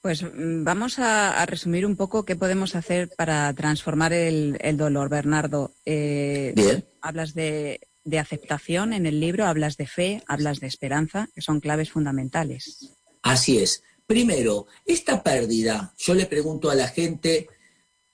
[0.00, 5.72] Pues mm, vamos a, resumir un poco qué podemos hacer para transformar el, dolor, Bernardo.
[5.84, 6.84] Eh, Bien.
[7.00, 11.60] Hablas de de aceptación en el libro, hablas de fe, hablas de esperanza, que son
[11.60, 12.90] claves fundamentales.
[13.22, 13.82] Así es.
[14.06, 17.48] Primero, esta pérdida, yo le pregunto a la gente,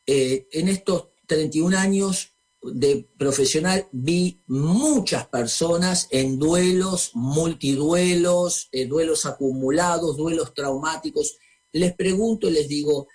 [0.07, 9.27] eh, en estos 31 años de profesional vi muchas personas en duelos, multiduelos, eh, duelos
[9.27, 11.37] acumulados, duelos traumáticos.
[11.73, 13.09] Les pregunto y les digo,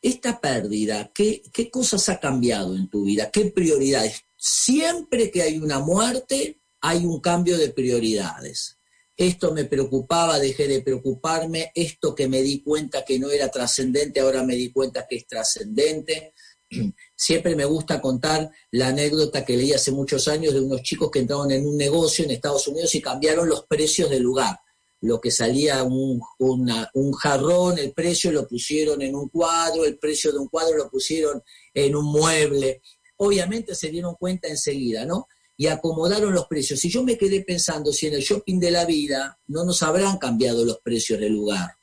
[0.00, 3.30] esta pérdida, ¿qué, ¿qué cosas ha cambiado en tu vida?
[3.30, 4.24] ¿Qué prioridades?
[4.36, 8.78] Siempre que hay una muerte, hay un cambio de prioridades.
[9.16, 14.20] Esto me preocupaba, dejé de preocuparme, esto que me di cuenta que no era trascendente,
[14.20, 16.34] ahora me di cuenta que es trascendente.
[17.18, 21.20] Siempre me gusta contar la anécdota que leí hace muchos años de unos chicos que
[21.20, 24.60] entraron en un negocio en Estados Unidos y cambiaron los precios del lugar.
[25.00, 30.30] Lo que salía un, un jarrón, el precio lo pusieron en un cuadro, el precio
[30.30, 32.82] de un cuadro lo pusieron en un mueble.
[33.16, 35.26] Obviamente se dieron cuenta enseguida, ¿no?
[35.56, 36.84] Y acomodaron los precios.
[36.84, 40.18] Y yo me quedé pensando si en el shopping de la vida no nos habrán
[40.18, 41.78] cambiado los precios del lugar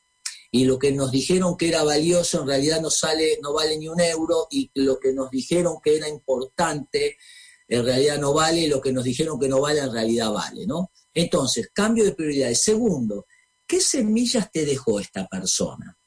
[0.55, 3.87] y lo que nos dijeron que era valioso en realidad no sale, no vale ni
[3.87, 7.17] un euro, y lo que nos dijeron que era importante
[7.67, 10.67] en realidad no vale, y lo que nos dijeron que no vale en realidad vale,
[10.67, 10.91] ¿no?
[11.11, 12.61] Entonces, cambio de prioridades.
[12.61, 13.25] Segundo,
[13.65, 15.97] ¿qué semillas te dejó esta persona?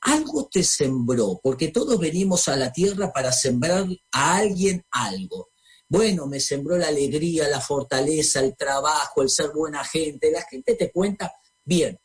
[0.00, 5.50] Algo te sembró, porque todos venimos a la tierra para sembrar a alguien algo.
[5.88, 10.32] Bueno, me sembró la alegría, la fortaleza, el trabajo, el ser buena gente.
[10.32, 11.32] La gente te cuenta,
[11.64, 12.00] bien,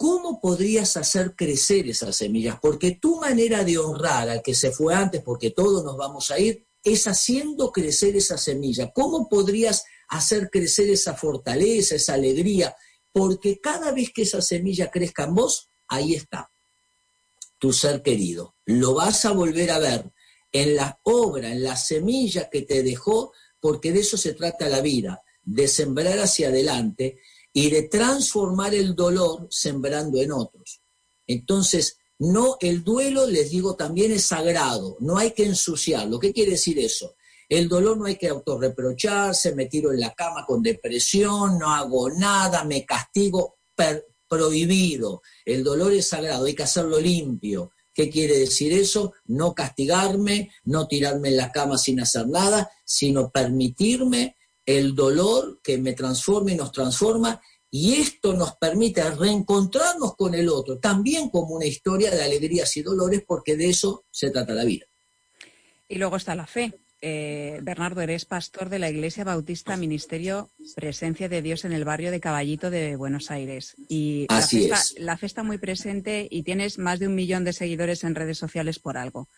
[0.00, 2.58] ¿cómo podrías hacer crecer esas semillas?
[2.58, 6.38] Porque tu manera de honrar al que se fue antes, porque todos nos vamos a
[6.38, 8.90] ir, es haciendo crecer esa semilla.
[8.94, 12.74] ¿Cómo podrías hacer crecer esa fortaleza, esa alegría?
[13.12, 16.50] Porque cada vez que esa semilla crezca en vos, ahí está,
[17.58, 18.56] tu ser querido.
[18.64, 20.10] Lo vas a volver a ver
[20.50, 24.80] en la obra, en la semilla que te dejó, porque de eso se trata la
[24.80, 27.18] vida, de sembrar hacia adelante
[27.52, 30.80] y de transformar el dolor sembrando en otros.
[31.26, 36.18] Entonces, no, el duelo, les digo, también es sagrado, no hay que ensuciarlo.
[36.18, 37.14] ¿Qué quiere decir eso?
[37.48, 42.10] El dolor no hay que autorreprocharse, me tiro en la cama con depresión, no hago
[42.10, 43.58] nada, me castigo,
[44.28, 45.22] prohibido.
[45.44, 47.72] El dolor es sagrado, hay que hacerlo limpio.
[47.92, 49.14] ¿Qué quiere decir eso?
[49.26, 55.78] No castigarme, no tirarme en la cama sin hacer nada, sino permitirme el dolor que
[55.78, 61.54] me transforma y nos transforma, y esto nos permite reencontrarnos con el otro, también como
[61.54, 64.86] una historia de alegrías y dolores, porque de eso se trata la vida.
[65.88, 66.72] Y luego está la fe.
[67.02, 72.10] Eh, Bernardo, eres pastor de la Iglesia Bautista Ministerio Presencia de Dios en el barrio
[72.10, 73.74] de Caballito de Buenos Aires.
[73.88, 74.94] Y Así la, es.
[74.98, 78.36] la fe está muy presente y tienes más de un millón de seguidores en redes
[78.36, 79.28] sociales por algo.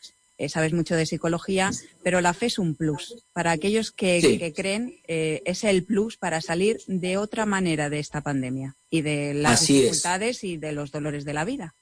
[0.42, 1.70] Eh, sabes mucho de psicología,
[2.02, 3.14] pero la fe es un plus.
[3.32, 4.38] Para aquellos que, Sí.
[4.40, 9.02] que creen, eh, es el plus para salir de otra manera de esta pandemia y
[9.02, 9.82] de las Así es.
[9.82, 11.76] dificultades y de los dolores de la vida.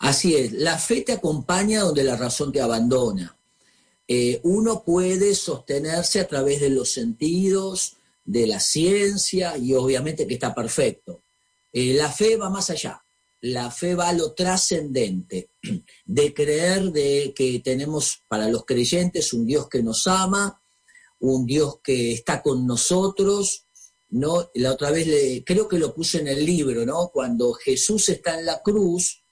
[0.00, 3.36] Así es, la fe te acompaña donde la razón te abandona.
[4.08, 10.34] Eh, uno puede sostenerse a través de los sentidos, de la ciencia, y obviamente que
[10.34, 11.22] está perfecto.
[11.72, 13.00] La fe va más allá.
[13.54, 15.50] La fe va a lo trascendente,
[16.04, 20.60] de creer de que tenemos para los creyentes un Dios que nos ama,
[21.20, 23.66] un Dios que está con nosotros,
[24.10, 24.50] ¿no?
[24.54, 27.08] La otra vez le- creo que lo puse en el libro, ¿no?
[27.12, 29.22] Cuando Jesús está en la cruz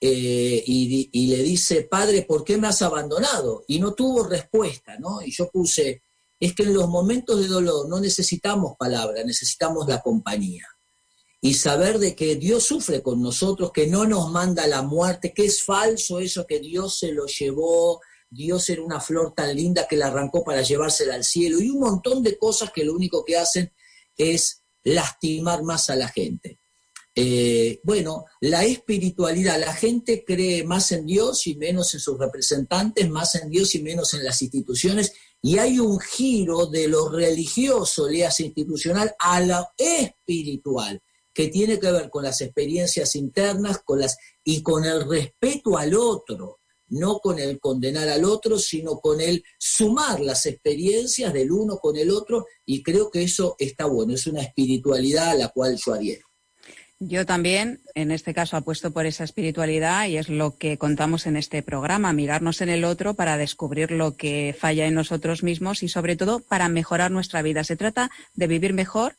[0.00, 3.64] eh, y, y le dice, Padre, ¿por qué me has abandonado?
[3.66, 5.22] Y no tuvo respuesta, ¿no?
[5.22, 6.02] Y yo puse,
[6.38, 10.66] es que en los momentos de dolor no necesitamos palabras, necesitamos la compañía.
[11.40, 15.44] Y saber de que Dios sufre con nosotros, que no nos manda la muerte, que
[15.44, 19.96] es falso eso que Dios se lo llevó, Dios era una flor tan linda que
[19.96, 23.36] la arrancó para llevársela al cielo, y un montón de cosas que lo único que
[23.36, 23.72] hacen
[24.16, 26.58] es lastimar más a la gente.
[27.14, 33.08] Eh, bueno, la espiritualidad, la gente cree más en Dios y menos en sus representantes,
[33.10, 38.08] más en Dios y menos en las instituciones, y hay un giro de lo religioso,
[38.08, 41.02] leas institucional, a lo espiritual,
[41.38, 45.94] que tiene que ver con las experiencias internas con las, y con el respeto al
[45.94, 51.78] otro, no con el condenar al otro, sino con el sumar las experiencias del uno
[51.78, 55.76] con el otro, y creo que eso está bueno, es una espiritualidad a la cual
[55.76, 56.26] yo adhiero.
[57.00, 61.36] Yo también, en este caso, apuesto por esa espiritualidad y es lo que contamos en
[61.36, 65.88] este programa, mirarnos en el otro para descubrir lo que falla en nosotros mismos y,
[65.88, 67.62] sobre todo, para mejorar nuestra vida.
[67.62, 69.14] Se trata de vivir mejor,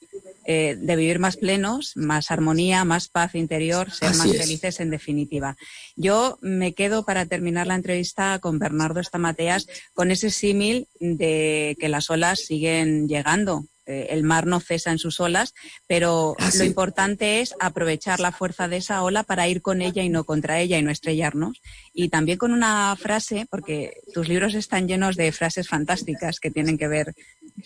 [0.52, 4.38] eh, de vivir más plenos, más armonía, más paz interior, ser Así más es.
[4.42, 5.56] felices en definitiva.
[5.96, 11.88] Yo me quedo para terminar la entrevista con Bernardo Estamateas con ese símil de que
[11.88, 13.66] las olas siguen llegando.
[13.90, 15.54] Eh, el mar no cesa en sus olas,
[15.88, 16.66] pero Ah, lo sí.
[16.66, 20.60] importante es aprovechar la fuerza de esa ola para ir con ella y no contra
[20.60, 21.60] ella y no estrellarnos.
[21.94, 26.78] Y también con una frase, porque tus libros están llenos de frases fantásticas que tienen
[26.78, 27.14] que ver,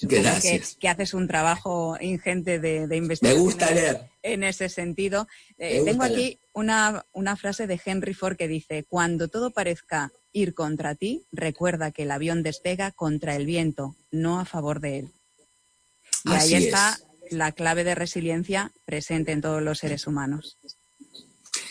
[0.10, 4.02] que, haces un trabajo ingente de, de Me investigación gusta leer.
[4.24, 5.28] en ese sentido.
[5.58, 6.38] Eh, tengo aquí leer.
[6.54, 11.92] una, una frase de Henry Ford que dice, cuando todo parezca ir contra ti, recuerda
[11.92, 15.12] que el avión despega contra el viento, no a favor de él.
[16.26, 17.34] Y Así ahí está es.
[17.34, 20.58] la clave de resiliencia presente en todos los seres humanos.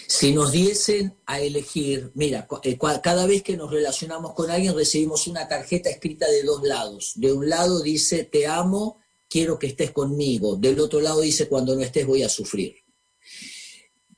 [0.06, 5.26] Si nos diesen a elegir, mira, eh, cada vez que nos relacionamos con alguien recibimos
[5.26, 7.12] una tarjeta escrita de dos lados.
[7.16, 10.56] De un lado dice, te amo, quiero que estés conmigo.
[10.56, 12.76] Del otro lado dice, cuando no estés voy a sufrir.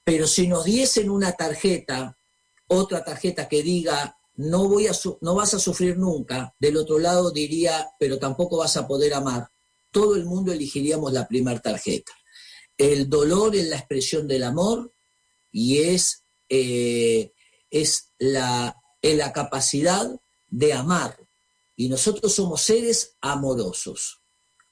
[0.02, 2.18] Pero si nos diesen una tarjeta,
[2.66, 7.30] otra tarjeta que diga, no, voy a no vas a sufrir nunca, del otro lado
[7.30, 9.48] diría, pero tampoco vas a poder amar.
[9.94, 12.10] Todo el mundo elegiríamos la primera tarjeta.
[12.76, 14.92] El dolor es la expresión del amor
[15.52, 17.32] y es, eh,
[17.70, 20.10] es la, la capacidad
[20.48, 21.16] de amar.
[21.76, 24.20] Y nosotros somos seres amorosos.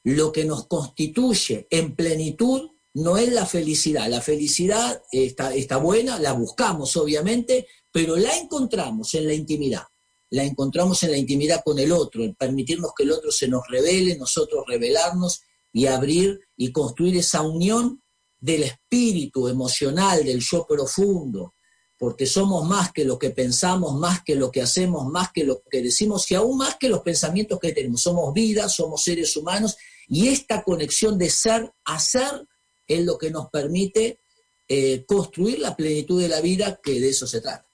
[0.02, 4.08] Lo que nos constituye en plenitud no es la felicidad.
[4.08, 9.84] La felicidad está, está buena, la buscamos obviamente, pero la encontramos en la intimidad.
[10.32, 13.68] La encontramos en la intimidad con el otro, en permitirnos que el otro se nos
[13.68, 15.42] revele, nosotros revelarnos
[15.72, 18.02] y abrir y construir esa unión
[18.40, 21.54] del espíritu emocional, del yo profundo,
[21.98, 25.62] porque somos más que lo que pensamos, más que lo que hacemos, más que lo
[25.70, 28.00] que decimos y aún más que los pensamientos que tenemos.
[28.00, 29.76] Somos vida, somos seres humanos
[30.08, 32.48] y esta conexión de ser a ser
[32.88, 34.18] es lo que nos permite
[34.66, 37.71] eh, construir la plenitud de la vida, que de eso se trata.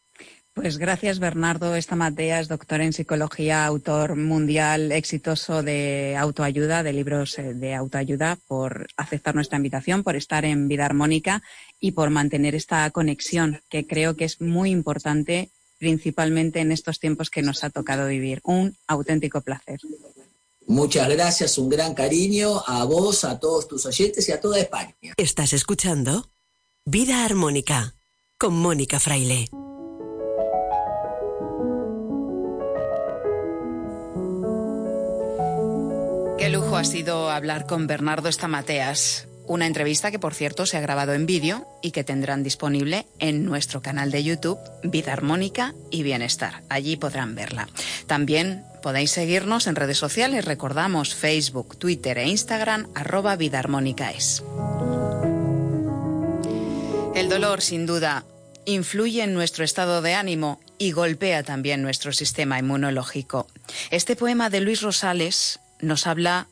[0.61, 7.39] Pues gracias Bernardo Estamatea, es doctor en psicología, autor mundial exitoso de autoayuda, de libros
[7.39, 11.45] eh, de autoayuda, por aceptar nuestra invitación, por estar en Vida Armónica
[11.79, 17.31] y por mantener esta conexión que creo que es muy importante, principalmente en estos tiempos
[17.31, 18.41] que nos ha tocado vivir.
[18.43, 19.79] Un auténtico placer.
[20.67, 24.93] Muchas gracias, un gran cariño a vos, a todos tus oyentes y a toda España.
[25.17, 26.31] Estás escuchando
[26.85, 27.95] Vida Armónica
[28.39, 29.49] con Mónica Fraile.
[36.39, 39.27] Qué lujo ha sido hablar con Bernardo Estamateas.
[39.49, 43.45] Una entrevista que, por cierto, se ha grabado en vídeo y que tendrán disponible en
[43.45, 46.63] nuestro canal de YouTube, Vida Armónica y Bienestar.
[46.69, 47.69] Allí podrán verla.
[48.07, 54.45] También podéis seguirnos en redes sociales, recordamos Facebook, Twitter e Instagram, arroba Vida Armónica es.
[57.17, 58.25] El dolor, sin duda,
[58.65, 63.49] influye en nuestro estado de ánimo y golpea también nuestro sistema inmunológico.
[63.91, 66.49] Este poema de Luis Rosales nos habla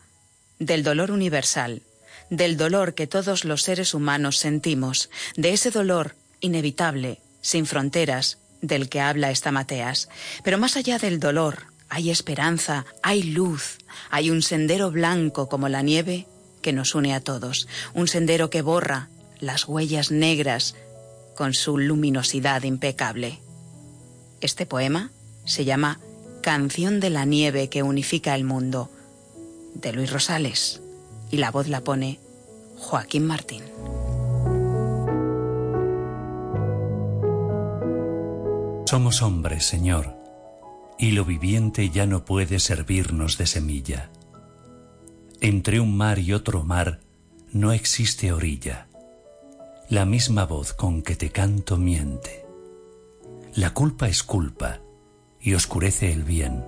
[0.58, 1.82] del dolor universal,
[2.30, 8.88] del dolor que todos los seres humanos sentimos, de ese dolor inevitable, sin fronteras, del
[8.88, 10.08] que habla esta Mateas.
[10.42, 13.78] Pero más allá del dolor, hay esperanza, hay luz,
[14.10, 16.26] hay un sendero blanco como la nieve
[16.62, 19.08] que nos une a todos, un sendero que borra
[19.38, 20.74] las huellas negras
[21.36, 23.38] con su luminosidad impecable.
[24.40, 25.10] Este poema
[25.44, 26.00] se llama
[26.42, 28.90] Canción de la nieve que unifica el mundo,
[29.80, 30.82] de Luis Rosales,
[31.30, 32.18] y la voz la pone
[32.78, 33.62] Joaquín Martín.
[38.86, 40.16] Somos hombres, Señor,
[40.98, 44.10] y lo viviente ya no puede servirnos de semilla.
[45.40, 47.00] Entre un mar y otro mar
[47.52, 48.88] no existe orilla.
[49.88, 52.46] La misma voz con que te canto miente.
[53.54, 54.80] La culpa es culpa
[55.40, 56.64] y oscurece el bien.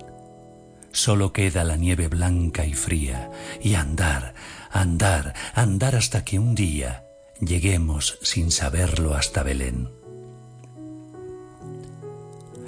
[0.91, 4.33] Solo queda la nieve blanca y fría y andar,
[4.71, 7.05] andar, andar hasta que un día
[7.39, 9.89] lleguemos sin saberlo hasta Belén.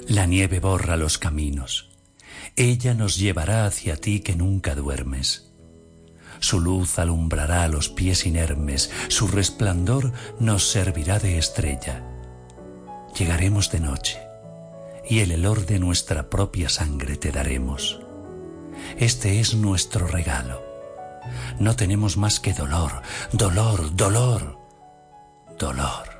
[0.08, 1.90] La nieve borra los caminos.
[2.56, 5.52] Ella nos llevará hacia ti que nunca duermes.
[6.40, 12.04] Su luz alumbrará los pies inermes, su resplandor nos servirá de estrella.
[13.16, 14.18] Llegaremos de noche
[15.08, 18.01] y el helor de nuestra propia sangre te daremos.
[18.98, 20.62] Este es nuestro regalo.
[21.58, 23.02] No tenemos más que dolor,
[23.32, 24.58] dolor, dolor,
[25.58, 26.11] dolor.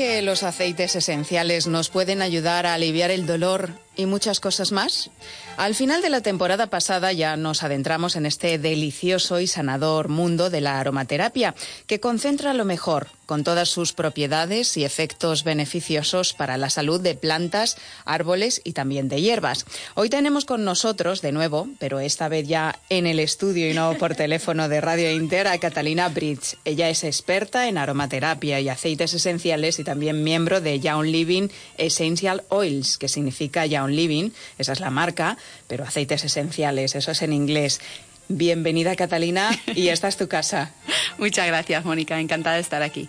[0.00, 5.10] Que los aceites esenciales nos pueden ayudar a aliviar el dolor y muchas cosas más?
[5.56, 10.48] Al final de la temporada pasada ya nos adentramos en este delicioso y sanador mundo
[10.48, 11.56] de la aromaterapia,
[11.88, 17.14] que concentra lo mejor, con todas sus propiedades y efectos beneficiosos para la salud de
[17.14, 19.66] plantas, árboles y también de hierbas.
[19.94, 23.94] Hoy tenemos con nosotros, de nuevo, pero esta vez ya en el estudio y no
[23.98, 26.56] por teléfono de Radio Inter, a Catalina Bridge.
[26.64, 32.44] Ella es experta en aromaterapia y aceites esenciales y también miembro de Young Living Essential
[32.48, 37.32] Oils, que significa Young Living, esa es la marca, pero aceites esenciales, eso es en
[37.32, 37.80] inglés.
[38.28, 40.72] Bienvenida Catalina y esta es tu casa.
[41.18, 43.08] Muchas gracias Mónica, encantada de estar aquí.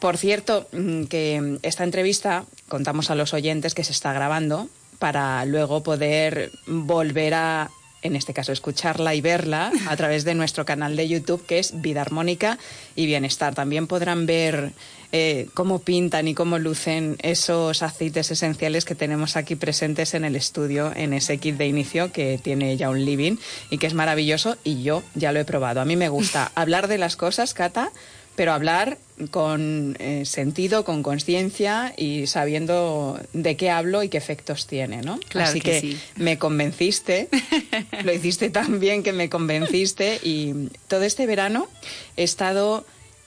[0.00, 5.44] Por cierto, mm, que esta entrevista contamos a los oyentes que se está grabando para
[5.44, 7.70] luego poder volver a
[8.02, 11.80] en este caso escucharla y verla a través de nuestro canal de YouTube que es
[11.80, 12.58] Vida Armónica
[12.96, 13.54] y Bienestar.
[13.54, 14.72] También podrán ver
[15.12, 20.36] eh, cómo pintan y cómo lucen esos aceites esenciales que tenemos aquí presentes en el
[20.36, 23.36] estudio, en ese kit de inicio que tiene ya un living
[23.68, 25.82] y que es maravilloso y yo ya lo he probado.
[25.82, 27.92] A mí me gusta hablar de las cosas, Cata,
[28.36, 28.96] pero hablar
[29.30, 35.20] con eh, sentido, con conciencia y sabiendo de qué hablo y qué efectos tiene, ¿no?
[35.28, 35.98] Claro Así que que, sí.
[36.16, 37.28] me convenciste,
[38.04, 41.68] lo hiciste tan bien que me convenciste y todo este verano
[42.16, 42.86] he estado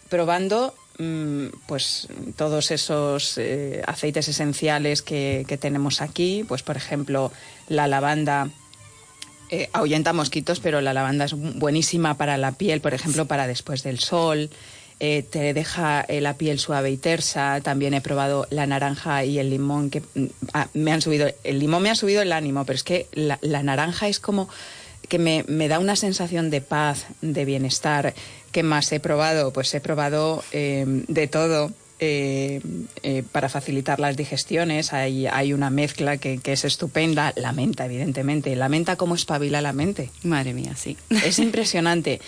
[0.09, 0.73] probando
[1.65, 7.31] pues todos esos eh, aceites esenciales que, que tenemos aquí, pues por ejemplo
[7.67, 8.49] la lavanda
[9.49, 13.83] eh, ahuyenta mosquitos, pero la lavanda es buenísima para la piel, por ejemplo, para después
[13.83, 14.49] del sol.
[14.99, 17.59] eh, te deja eh, la piel suave y tersa.
[17.61, 21.27] También he probado la naranja y el limón que mm, ah, me han subido.
[21.43, 24.47] El limón me ha subido el ánimo, pero es que la, la naranja es como
[25.09, 28.13] que me, me da una sensación de paz, de bienestar.
[28.55, 29.51] ¿Qué más he probado?
[29.51, 31.73] Pues he probado eh, de todo.
[31.99, 32.61] eh,
[33.03, 37.33] eh, para facilitar las digestiones hay, hay una mezcla que, que es estupenda.
[37.35, 38.55] La menta, evidentemente.
[38.55, 40.09] La menta, ¿cómo espabila la mente?
[40.23, 40.95] Madre mía, sí.
[41.09, 42.21] Es impresionante.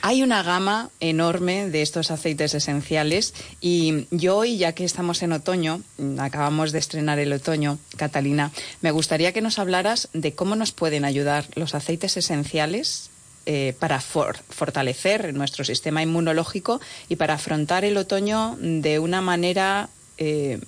[0.00, 5.32] Hay una gama enorme de estos aceites esenciales y yo hoy, ya que estamos en
[5.32, 10.56] otoño, mm, acabamos de estrenar el otoño, Catalina, me gustaría que nos hablaras de cómo
[10.56, 13.10] nos pueden ayudar los aceites esenciales
[13.46, 19.88] eh, para for- fortalecer nuestro sistema inmunológico y para afrontar el otoño de una manera
[20.18, 20.60] eh,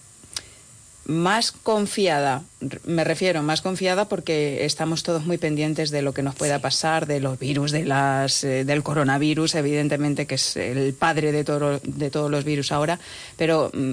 [1.07, 2.43] más confiada,
[2.85, 7.07] me refiero más confiada porque estamos todos muy pendientes de lo que nos pueda pasar,
[7.07, 11.81] de los virus, de las, eh, del coronavirus, evidentemente que es el padre de, todo-
[11.85, 12.99] de todos los virus ahora,
[13.37, 13.93] pero mm,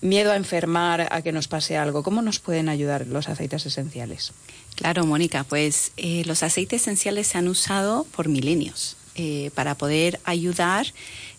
[0.00, 2.02] miedo a enfermar, a que nos pase algo.
[2.02, 4.32] ¿Cómo nos pueden ayudar los aceites esenciales?
[4.74, 10.20] Claro, Mónica, pues eh, los aceites esenciales se han usado por milenios eh, para poder
[10.24, 10.86] ayudar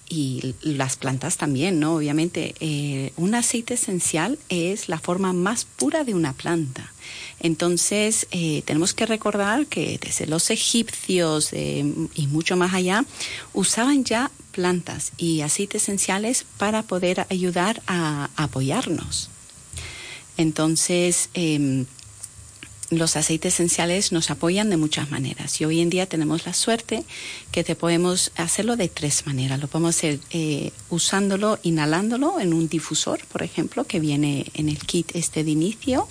[0.08, 1.96] y las plantas también, ¿no?
[1.96, 6.94] Obviamente, eh, un aceite esencial es la forma más pura de una planta.
[7.40, 8.28] Entonces,
[8.66, 13.04] tenemos que recordar que desde los egipcios y mucho más allá,
[13.54, 19.30] usaban ya plantas y aceites esenciales para poder ayudar a, a apoyarnos.
[20.38, 21.86] Entonces, em,
[22.92, 27.04] los aceites esenciales nos apoyan de muchas maneras y hoy en día tenemos la suerte
[27.52, 29.60] que te podemos hacerlo de tres maneras.
[29.60, 34.80] Lo podemos hacer eh, usándolo, inhalándolo en un difusor, por ejemplo, que viene en el
[34.80, 36.08] kit este de inicio.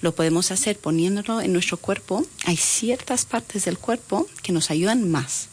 [0.00, 2.26] Lo podemos hacer poniéndolo en nuestro cuerpo.
[2.44, 5.48] Hay ciertas partes del cuerpo que nos ayudan más.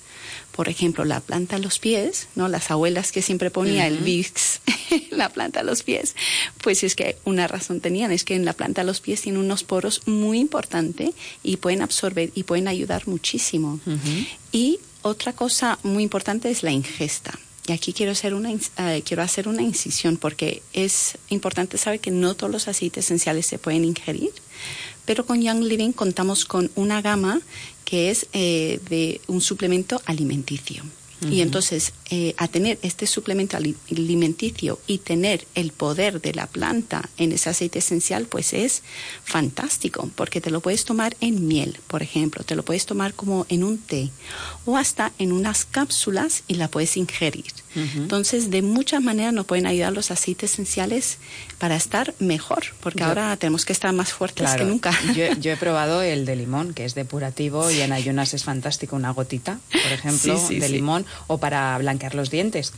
[0.55, 2.47] Por ejemplo, la planta a los pies, ¿no?
[2.47, 4.61] Las abuelas que siempre ponía el Vicks,
[5.11, 6.15] la planta a los pies,
[6.63, 9.39] pues es que una razón tenían, es que en la planta a los pies tiene
[9.39, 11.09] unos poros muy importantes
[11.43, 13.81] y pueden absorber y pueden ayudar muchísimo.
[14.53, 17.37] Y otra cosa muy importante es la ingesta.
[17.67, 22.11] Y aquí quiero hacer una eh, quiero hacer una incisión porque es importante saber que
[22.11, 24.31] no todos los aceites esenciales se pueden ingerir,
[25.05, 27.41] pero con Young Living contamos con una gama
[27.85, 30.83] que es eh, de un suplemento alimenticio.
[31.31, 36.45] Y entonces, eh, a tener este suplemento ali- alimenticio y tener el poder de la
[36.45, 38.83] planta en ese aceite esencial, pues es
[39.23, 43.47] fantástico, porque te lo puedes tomar en miel, por ejemplo, te lo puedes tomar como
[43.49, 44.11] en un té
[44.65, 47.45] o hasta en unas cápsulas y la puedes ingerir.
[47.75, 51.17] Entonces, de muchas maneras nos pueden ayudar los aceites esenciales
[51.59, 54.91] para estar mejor, porque Yo- ahora tenemos que estar más fuertes que nunca.
[55.15, 58.95] Yo, yo he probado el de limón, que es depurativo y en ayunas es fantástico.
[58.95, 60.73] Una gotita, por ejemplo, Sí, sí, de sí.
[60.73, 62.71] limón o para blanquear los dientes,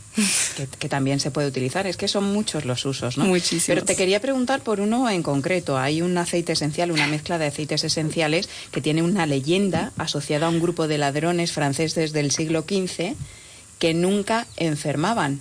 [0.56, 1.86] que, que también se puede utilizar.
[1.86, 3.24] Es que son muchos los usos, ¿no?
[3.24, 3.66] Muchísimos.
[3.66, 5.78] Pero te quería preguntar por uno en concreto.
[5.78, 10.50] Hay un aceite esencial, una mezcla de aceites esenciales que tiene una leyenda asociada a
[10.50, 13.14] un grupo de ladrones franceses del siglo XV
[13.78, 15.40] que nunca enfermaban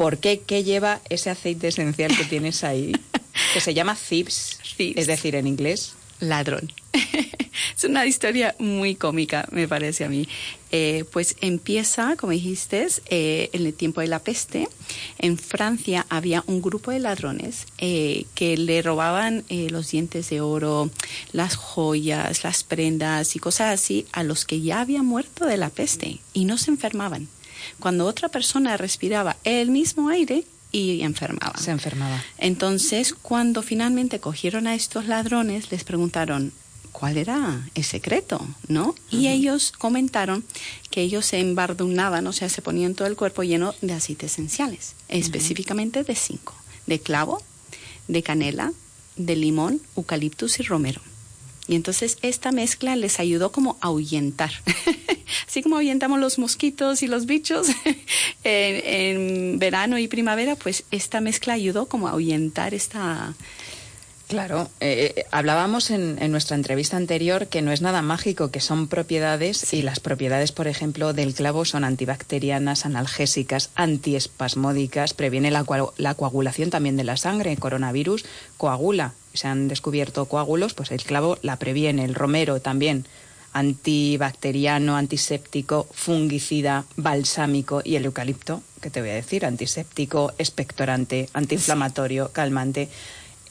[0.00, 0.40] ¿Por qué?
[0.40, 2.92] ¿Qué lleva ese aceite esencial que tienes ahí?
[3.52, 5.92] que se llama Thieves, es decir, en inglés.
[6.20, 6.72] Ladrón.
[7.76, 10.26] es una historia muy cómica, me parece a mí.
[10.72, 14.68] Eh, pues empieza, como dijiste, eh, en el tiempo de la peste.
[15.18, 20.88] En Francia había un grupo de ladrones eh, que le robaban los dientes de oro,
[21.32, 25.68] las joyas, las prendas y cosas así a los que ya habían muerto de la
[25.68, 27.28] peste y no se enfermaban.
[27.78, 31.58] Cuando otra persona respiraba el mismo aire, y enfermaba.
[31.58, 32.22] Se enfermaba.
[32.38, 36.52] Entonces, cuando finalmente cogieron a estos ladrones, les preguntaron,
[36.92, 38.94] cuál era el secreto, ¿no?
[39.10, 40.44] Y ellos comentaron
[40.90, 44.94] que ellos se embardunaban, o sea, se ponían todo el cuerpo lleno de aceites esenciales,
[45.08, 46.54] específicamente de cinco,
[46.86, 47.42] de clavo,
[48.08, 48.72] de canela,
[49.16, 51.00] de limón, eucaliptus y romero.
[51.70, 54.50] Y entonces esta mezcla les ayudó como a ahuyentar.
[55.48, 57.68] Así como ahuyentamos los mosquitos y los bichos
[58.42, 63.34] en, verano y primavera, pues esta mezcla ayudó como a ahuyentar esta,
[64.26, 68.88] Claro, eh, eh, hablábamos en, nuestra entrevista anterior que no es nada mágico, que son
[68.88, 75.64] propiedades y las propiedades, por ejemplo, del clavo son antibacterianas, analgésicas, antiespasmódicas, previene la,
[75.98, 78.24] la coagulación también de la sangre, coronavirus
[78.56, 83.06] coagula, se han descubierto coágulos, pues el clavo la previene, el romero también
[83.52, 92.30] antibacteriano, antiséptico, fungicida, balsámico y el eucalipto, que te voy a decir, antiséptico, expectorante, antiinflamatorio,
[92.32, 92.88] calmante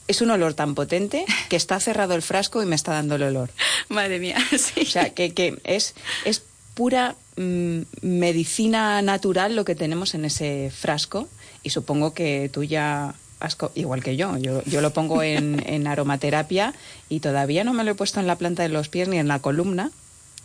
[0.10, 3.24] es un olor tan potente que está cerrado el frasco y me está dando el
[3.24, 3.52] olor.
[3.90, 4.82] Madre mía, sí.
[4.82, 5.94] O sea, que, es,
[6.26, 6.42] es
[6.74, 11.30] pura mm, medicina natural lo que tenemos en ese frasco
[11.62, 15.88] y supongo que tú ya has, igual que yo, yo, yo lo pongo en, en,
[15.88, 16.74] aromaterapia
[17.08, 19.28] y todavía no me lo he puesto en la planta de los pies ni en
[19.28, 19.92] la columna,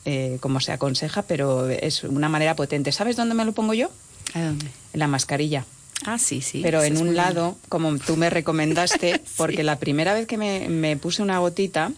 [0.04, 2.92] eh, como se aconseja, pero es una manera potente.
[2.92, 3.90] ¿Sabes dónde me lo pongo yo?
[4.34, 4.66] ¿A dónde?
[4.92, 5.64] En la mascarilla.
[6.04, 6.60] Ah, sí, sí.
[6.62, 11.22] Pero en un lado, como tú me recomendaste, porque la primera vez que me, puse
[11.22, 11.92] una gotita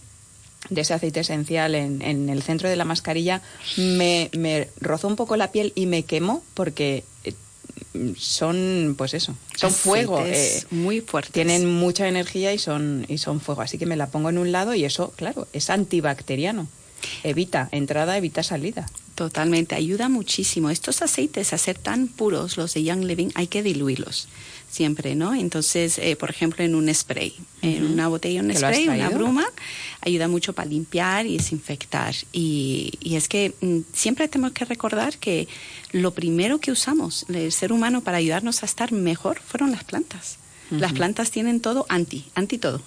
[0.70, 3.42] de ese aceite esencial en, el centro de la mascarilla,
[3.76, 7.04] me, me, rozó un poco la piel y me quemó porque
[8.16, 10.22] son, pues eso, son fuego.
[10.24, 11.32] Eh, muy fuertes.
[11.32, 13.62] Tienen mucha energía y son, y son fuego.
[13.62, 16.68] Así que me la pongo en un lado y eso, claro, es antibacteriano.
[17.22, 18.86] Evita entrada, evita salida.
[19.14, 20.70] Totalmente, ayuda muchísimo.
[20.70, 24.28] Estos aceites, a ser tan puros, los de Young Living, hay que diluirlos
[24.68, 25.34] siempre, ¿no?
[25.34, 29.46] Entonces, eh, por ejemplo, en un spray, en una botella, un spray, una bruma,
[30.00, 32.14] ayuda mucho para limpiar y desinfectar.
[32.32, 35.48] Y, y es que mm, siempre tenemos que recordar que
[35.92, 40.38] lo primero que usamos, el ser humano, para ayudarnos a estar mejor, fueron las plantas.
[40.70, 42.82] Las plantas tienen todo anti, anti todo.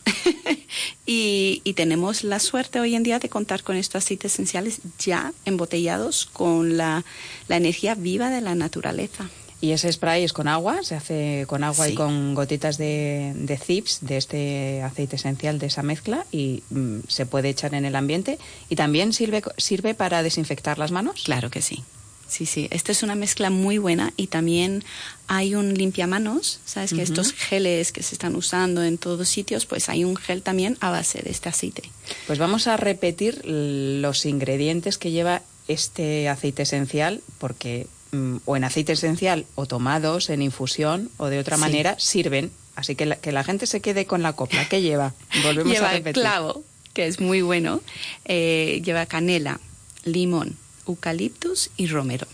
[1.05, 6.25] y, tenemos la suerte hoy en día de contar con estos aceites esenciales ya embotellados
[6.25, 7.05] con la,
[7.47, 9.30] energía viva de la naturaleza.
[9.62, 13.57] Y ese spray es con agua, se hace con agua y con gotitas de, de
[13.57, 17.95] zips, de este aceite esencial, de esa mezcla, y mm, se puede echar en el
[17.95, 18.39] ambiente.
[18.70, 21.24] ¿Y también sirve, sirve para desinfectar las manos?
[21.24, 21.84] Claro que sí.
[22.30, 24.84] Sí, sí, esta es una mezcla muy buena y también
[25.28, 26.93] hay un limpiamanos, ¿sabes?
[26.93, 30.78] Que estos geles que se están usando en todos sitios, pues hay un gel también
[30.80, 31.82] a base de este aceite.
[32.28, 38.64] Pues vamos a repetir los ingredientes que lleva este aceite esencial, porque mm, o en
[38.64, 42.51] aceite esencial o tomados en infusión o de otra manera sirven.
[42.76, 44.68] Así que la, que la gente se quede con la copla.
[44.70, 45.14] ¿Qué lleva?
[45.43, 46.22] Volvemos lleva a repetir.
[46.22, 47.82] clavo, que es muy bueno.
[48.26, 49.60] Eh, lleva canela,
[50.05, 50.57] limón,
[50.88, 52.28] eucaliptus y romero.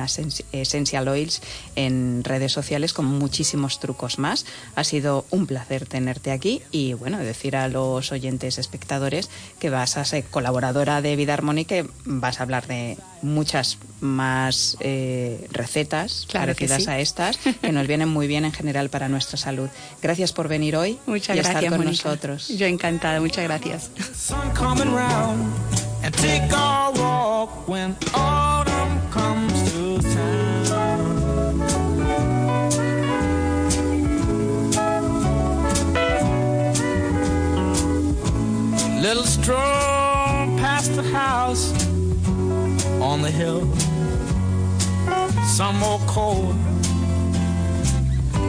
[0.50, 1.40] Essential Oils
[1.76, 4.44] en redes sociales con muchísimos trucos más.
[4.74, 9.30] Ha sido un placer tenerte aquí y bueno, decir a los oyentes espectadores
[9.60, 14.76] que vas a ser colaboradora de Vida Armónica y vas a hablar de muchas más
[14.80, 19.68] eh, recetas parecidas a estas que nos vienen muy bien en general para nuestra salud.
[20.02, 22.48] Gracias por venir hoy muchas y gracias, estar con nosotros.
[22.48, 23.90] Yo encantada, muchas gracias.
[39.04, 41.83] Little stroll past the house
[43.04, 43.62] on the hill.
[45.44, 46.52] Some more coal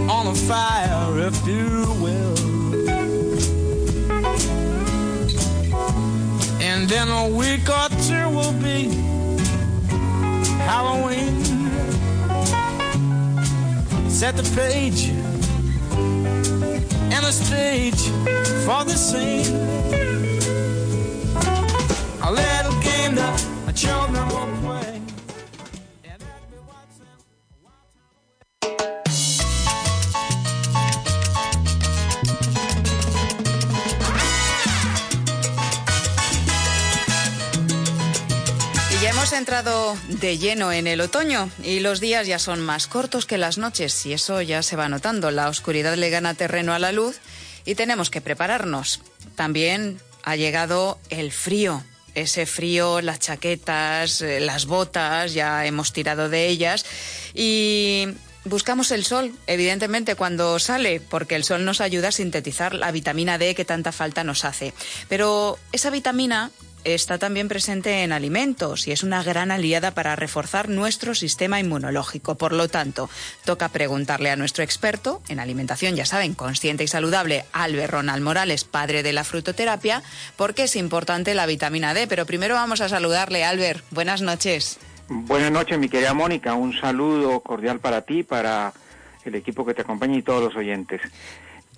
[0.10, 2.38] on the fire, if you will.
[6.62, 8.88] And then a week or two will be
[10.70, 11.44] Halloween.
[14.10, 15.10] Set the page
[17.14, 18.04] and the stage
[18.66, 19.54] for the scene.
[22.24, 23.82] A little game that Y
[39.02, 43.26] ya hemos entrado de lleno en el otoño y los días ya son más cortos
[43.26, 45.32] que las noches y eso ya se va notando.
[45.32, 47.20] La oscuridad le gana terreno a la luz
[47.66, 49.02] y tenemos que prepararnos.
[49.36, 51.84] También ha llegado el frío.
[52.16, 56.86] Ese frío, las chaquetas, eh, las botas, ya hemos tirado de ellas
[57.34, 58.08] y
[58.46, 63.38] buscamos el sol, evidentemente, cuando sale, porque el sol nos ayuda a sintetizar la vitamina
[63.38, 64.74] D que tanta falta nos hace.
[65.10, 66.52] Pero esa vitamina
[66.86, 72.36] está también presente en alimentos y es una gran aliada para reforzar nuestro sistema inmunológico.
[72.36, 73.10] Por lo tanto,
[73.44, 78.64] toca preguntarle a nuestro experto en alimentación, ya saben, consciente y saludable, Albert Ronald Morales,
[78.64, 80.04] padre de la frutoterapia,
[80.38, 82.08] por qué es importante la vitamina D.
[82.08, 83.84] Pero primero vamos a saludarle, Albert.
[83.92, 84.80] Buenas noches.
[85.08, 86.54] Buenas noches, mi querida Mónica.
[86.54, 88.74] Un saludo cordial para ti, para
[89.24, 91.02] el equipo que te acompaña y todos los oyentes.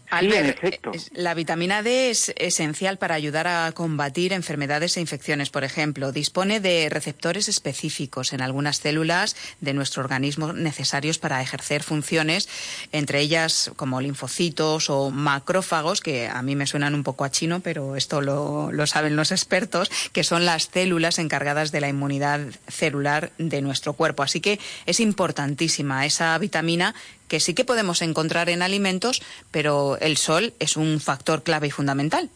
[0.10, 5.50] Sí, Albert, en la vitamina D es esencial para ayudar a combatir enfermedades e infecciones,
[5.50, 6.14] por ejemplo.
[6.14, 12.48] Dispone de receptores específicos en algunas células de nuestro organismo necesarios para ejercer funciones,
[12.94, 17.60] entre ellas como linfocitos o macrófagos, que a mí me suenan un poco a chino,
[17.60, 22.40] pero esto lo, lo saben los expertos, que son las células encargadas de la inmunidad
[22.70, 24.24] celular de nuestro cuerpo.
[24.24, 26.96] Así que es importantísima esa vitamina
[27.28, 29.22] que sí que podemos encontrar en alimentos,
[29.52, 32.30] pero el sol es un factor clave y fundamental.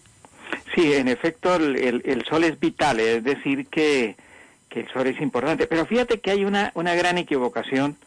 [0.75, 1.75] Sí, en efecto, el,
[2.05, 4.15] el- sol es vital, es decir, que,
[4.69, 5.67] que el sol es importante.
[5.67, 7.97] Pero fíjate que hay una, una gran equivocación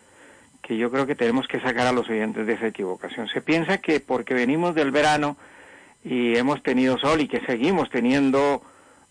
[0.63, 3.29] que yo creo que tenemos que sacar a los oyentes de esa equivocación.
[3.29, 5.37] Se piensa que porque venimos del verano
[6.03, 8.63] y hemos tenido sol y que seguimos teniendo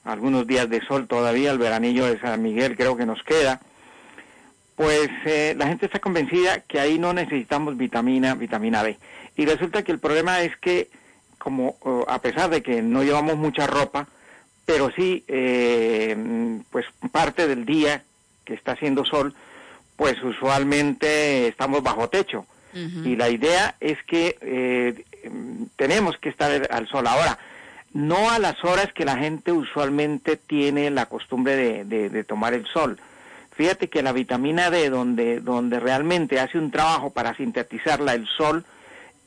[0.04, 3.62] algunos días de sol todavía, el veranillo de San Miguel creo que nos queda,
[4.76, 8.98] pues eh, la gente está convencida que ahí no necesitamos vitamina, vitamina D.
[9.38, 10.90] Y resulta que el problema es que,
[11.38, 11.76] como
[12.08, 14.08] a pesar de que no llevamos mucha ropa,
[14.66, 16.16] pero sí, eh,
[16.72, 18.04] pues parte del día
[18.46, 19.34] que está haciendo sol,
[19.96, 22.46] pues usualmente estamos bajo techo.
[23.06, 27.38] Y la idea es que eh, em, tenemos que estar al sol ahora,
[27.94, 32.56] no a las horas que la gente usualmente tiene la costumbre de, de- de tomar
[32.56, 32.98] el sol.
[33.56, 38.66] Fíjate que la vitamina D, donde, donde realmente hace un trabajo para sintetizarla el sol,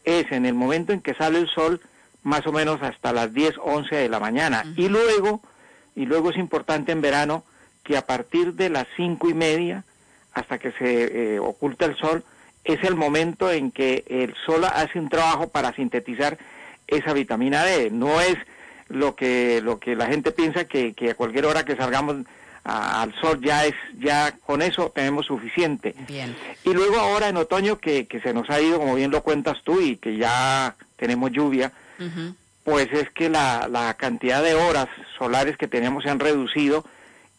[0.05, 1.81] es en el momento en que sale el sol,
[2.23, 4.65] más o menos hasta las 10, 11 de la mañana.
[4.77, 5.43] Y luego,
[5.95, 7.45] y luego es importante en verano,
[7.85, 9.85] que a partir de las cinco y media,
[10.33, 12.25] hasta que se eh, oculta el sol,
[12.65, 16.37] es el momento en que el sol hace un trabajo para sintetizar
[16.89, 17.91] esa vitamina D.
[17.93, 18.37] No es
[18.89, 22.17] lo que, lo que la gente piensa que, que a cualquier hora que salgamos
[22.69, 25.95] a- al sol ya es, ya con eso tenemos suficiente.
[26.09, 26.35] Bien.
[26.65, 29.59] Y luego ahora en otoño que, que se nos ha ido, como bien lo cuentas
[29.65, 31.73] tú, y que ya tenemos lluvia,
[32.65, 34.89] pues es que la, la cantidad de horas
[35.19, 36.85] solares que teníamos se han reducido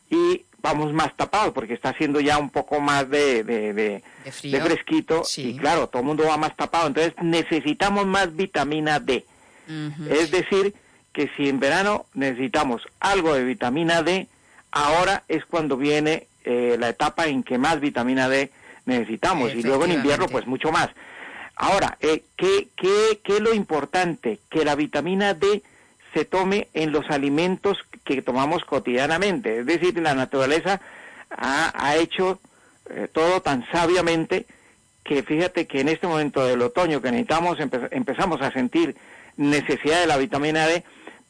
[0.09, 4.31] y vamos más tapados porque está haciendo ya un poco más de, de, de- De
[4.31, 4.57] frío.
[4.57, 5.49] de fresquito Sí.
[5.49, 6.87] y claro, todo el mundo va más tapado.
[6.87, 9.25] Entonces necesitamos más vitamina D.
[10.09, 10.73] Es decir,
[11.11, 14.27] que si en verano necesitamos algo de vitamina D,
[14.71, 18.51] ahora es cuando viene eh, la etapa en que más vitamina D
[18.85, 20.89] necesitamos y luego en invierno pues mucho más.
[21.55, 24.39] Ahora, eh, ¿qué, qué, qué es lo importante?
[24.49, 25.63] Que la vitamina D
[26.13, 29.59] se tome en los alimentos que tomamos cotidianamente.
[29.59, 30.79] Es decir, la naturaleza
[31.29, 32.39] ha, ha hecho
[32.89, 34.45] eh, todo tan sabiamente
[35.03, 38.95] que fíjate que en este momento del otoño que necesitamos, empe- empezamos a sentir
[39.35, 40.83] necesidad de la vitamina D,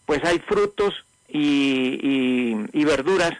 [0.06, 1.99] pues hay frutos y,
[2.73, 3.34] y- verduras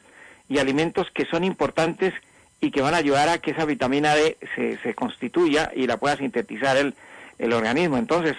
[0.50, 2.14] y alimentos que son importantes
[2.60, 6.18] y que van a ayudar a que esa vitamina D se, constituya y la pueda
[6.18, 6.96] sintetizar el,
[7.38, 7.98] el organismo.
[7.98, 8.36] Entonces,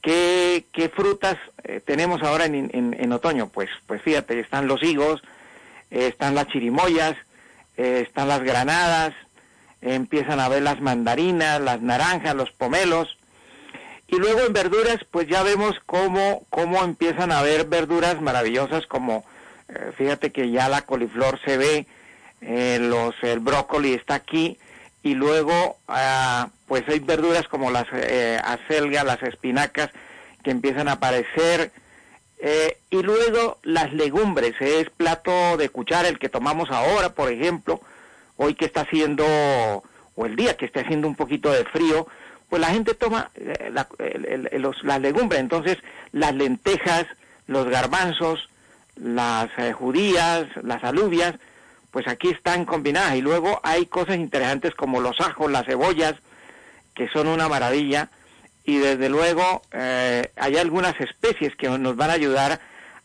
[0.00, 3.48] ¿qué, qué frutas eh, tenemos ahora en, en- otoño?
[3.48, 5.22] Pues, pues fíjate, están los higos,
[5.90, 7.16] eh, están las chirimoyas,
[7.76, 9.12] eh, están las granadas,
[9.82, 13.17] empiezan a ver las mandarinas, las naranjas, los pomelos.
[14.08, 19.24] Y luego en verduras, pues ya vemos cómo, cómo empiezan a haber verduras maravillosas como,
[19.68, 21.86] eh, fíjate que ya la coliflor se ve,
[22.40, 24.58] eh, los, el brócoli está aquí,
[25.02, 29.90] y luego ah, pues hay verduras como las eh, acelgas, las espinacas
[30.42, 31.70] que empiezan a aparecer,
[32.38, 37.80] eh, y luego las legumbres, es plato de cuchara el que tomamos ahora, por ejemplo,
[38.36, 39.24] hoy que está haciendo,
[40.14, 42.06] o el día que esté haciendo un poquito de frío,
[42.48, 45.78] pues la gente toma eh, la- el- el- el- los- las legumbres, entonces
[46.12, 47.06] las lentejas,
[47.46, 48.48] los garbanzos,
[48.96, 51.34] las eh, judías, las alubias,
[51.90, 53.16] pues aquí están combinadas.
[53.16, 56.14] Y luego hay cosas interesantes como los ajos, las cebollas,
[56.94, 58.08] que son una maravilla.
[58.64, 62.60] Y desde luego eh, hay algunas especies que nos van a ayudar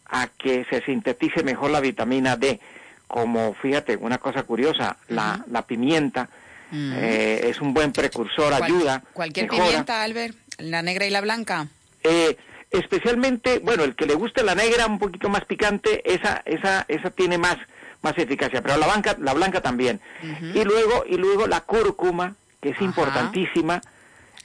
[0.06, 2.60] a que se sintetice mejor la vitamina D.
[3.08, 6.28] Como, fíjate, una cosa curiosa, la, la pimienta
[6.74, 6.94] Mm.
[6.96, 9.04] eh, es un buen precursor, Cual- ayuda.
[9.14, 9.68] Cualquier mejora.
[9.68, 11.68] pimienta, Albert, la negra y la blanca.
[12.04, 12.36] Eh,
[12.72, 17.12] especialmente, bueno, el que le guste la negra un poquito más picante, esa, esa, esa
[17.12, 17.58] tiene más,
[18.02, 20.02] más eficacia, pero la blanca, la blanca también.
[20.24, 22.86] Y luego, y luego la cúrcuma, que es Ajá.
[22.86, 23.82] importantísima,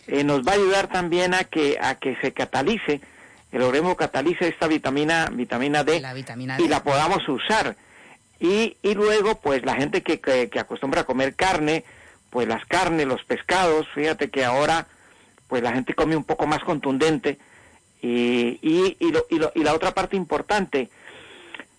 [0.06, 3.00] eh, nos va a ayudar también a que, a que se catalice,
[3.52, 6.68] el organismo catalice esta vitamina, vitamina D, La vitamina y D.
[6.68, 7.76] la podamos usar.
[8.40, 11.84] Y, y luego, pues la gente que, que, que acostumbra a comer carne,
[12.30, 14.86] pues las carnes, los pescados, fíjate que ahora,
[15.48, 17.38] pues la gente come un poco más contundente.
[18.02, 20.88] Y, y, y, lo- y lo- y la otra parte importante,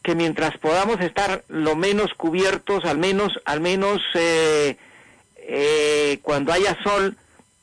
[0.04, 4.78] que mientras podamos estar lo menos cubiertos, al menos, al menos eh,
[5.38, 7.18] eh, cuando haya sol,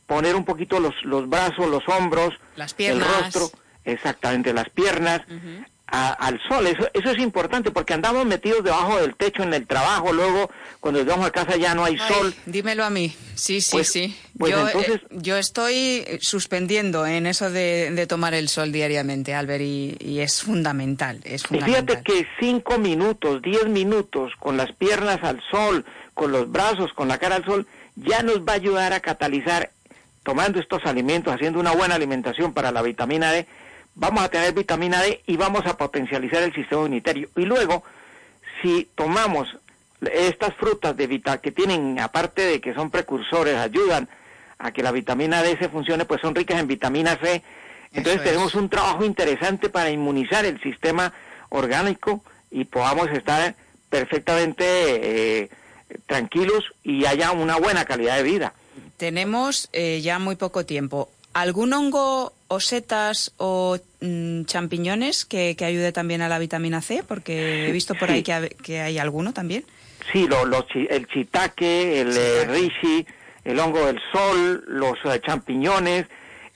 [0.07, 3.09] poner un poquito los, los brazos, los hombros, Las el piernas.
[3.34, 3.51] rostro,
[3.84, 5.22] exactamente las piernas,
[5.89, 6.66] a- al sol.
[6.66, 11.01] Eso, eso es importante porque andamos metidos debajo del techo en el trabajo, luego cuando
[11.01, 12.34] llegamos a casa ya no hay Ay, sol.
[12.47, 13.14] dímelo a mí.
[13.34, 14.16] Sí, sí, Pues- sí.
[14.39, 19.34] pues yo, entonces- eh, yo estoy suspendiendo en eso de, de tomar el sol diariamente,
[19.34, 21.20] Albert, y, y es fundamental.
[21.24, 21.87] Es Y fundamental.
[21.87, 25.84] fíjate que cinco minutos, diez minutos con las piernas al sol,
[26.14, 29.70] con los brazos, con la cara al sol, ya nos va a ayudar a catalizar,
[30.22, 33.47] tomando estos alimentos, haciendo una buena alimentación para la vitamina D,
[33.97, 37.28] vamos a tener vitamina D y vamos a potencializar el sistema inmunitario.
[37.36, 37.82] Y luego,
[38.62, 39.57] si tomamos
[40.12, 44.09] estas frutas de vita que tienen, aparte de que son precursores, ayudan
[44.59, 47.42] a que la vitamina D se funcione, pues son ricas en vitamina C.
[47.92, 48.30] Entonces Eso es.
[48.30, 51.12] tenemos un trabajo interesante para inmunizar el sistema
[51.49, 53.55] orgánico y podamos estar
[53.88, 54.64] perfectamente
[55.42, 55.51] eh,
[56.07, 58.53] tranquilos y haya una buena calidad de vida.
[58.99, 61.11] Tenemos eh, ya muy poco tiempo.
[61.32, 67.03] ¿Algún hongo o setas o mm, champiñones que, que ayude también a la vitamina C?
[67.07, 68.22] Porque he visto por ahí Sí.
[68.24, 69.64] que, ha- que hay alguno también.
[70.12, 73.07] Sí, lo, lo el chitaque, el eh, reishi,
[73.44, 76.07] el hongo del sol, los eh, champiñones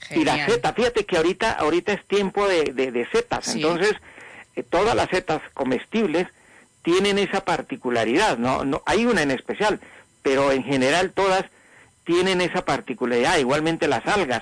[0.09, 0.73] y la seta.
[0.73, 3.61] Fíjate que ahorita ahorita es tiempo de, de, de setas, Sí.
[3.61, 3.93] entonces
[4.55, 6.27] eh, todas las setas comestibles
[6.83, 8.63] tienen esa particularidad, ¿no?
[8.65, 9.79] no Hay una en especial,
[10.23, 11.45] pero en general todas
[12.05, 13.37] tienen esa particularidad.
[13.37, 14.41] Igualmente las algas,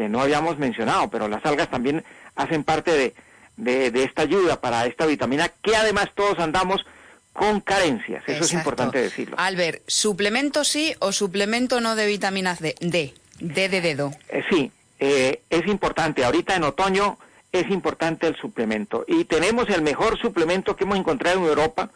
[0.00, 2.02] que no habíamos mencionado, pero las algas también
[2.34, 3.14] hacen parte de,
[3.58, 6.86] de, de esta ayuda para esta vitamina, que además todos andamos
[7.34, 8.24] con carencias.
[8.26, 9.36] Eso es importante decirlo.
[9.38, 12.74] Albert, ¿suplemento sí o suplemento no de vitamina D?
[12.80, 14.14] D, D de dedo.
[14.30, 16.24] Eh, sí, eh, es importante.
[16.24, 17.18] Ahorita en otoño
[17.52, 19.04] es importante el suplemento.
[19.06, 21.90] Y tenemos el mejor suplemento que hemos encontrado en Europa.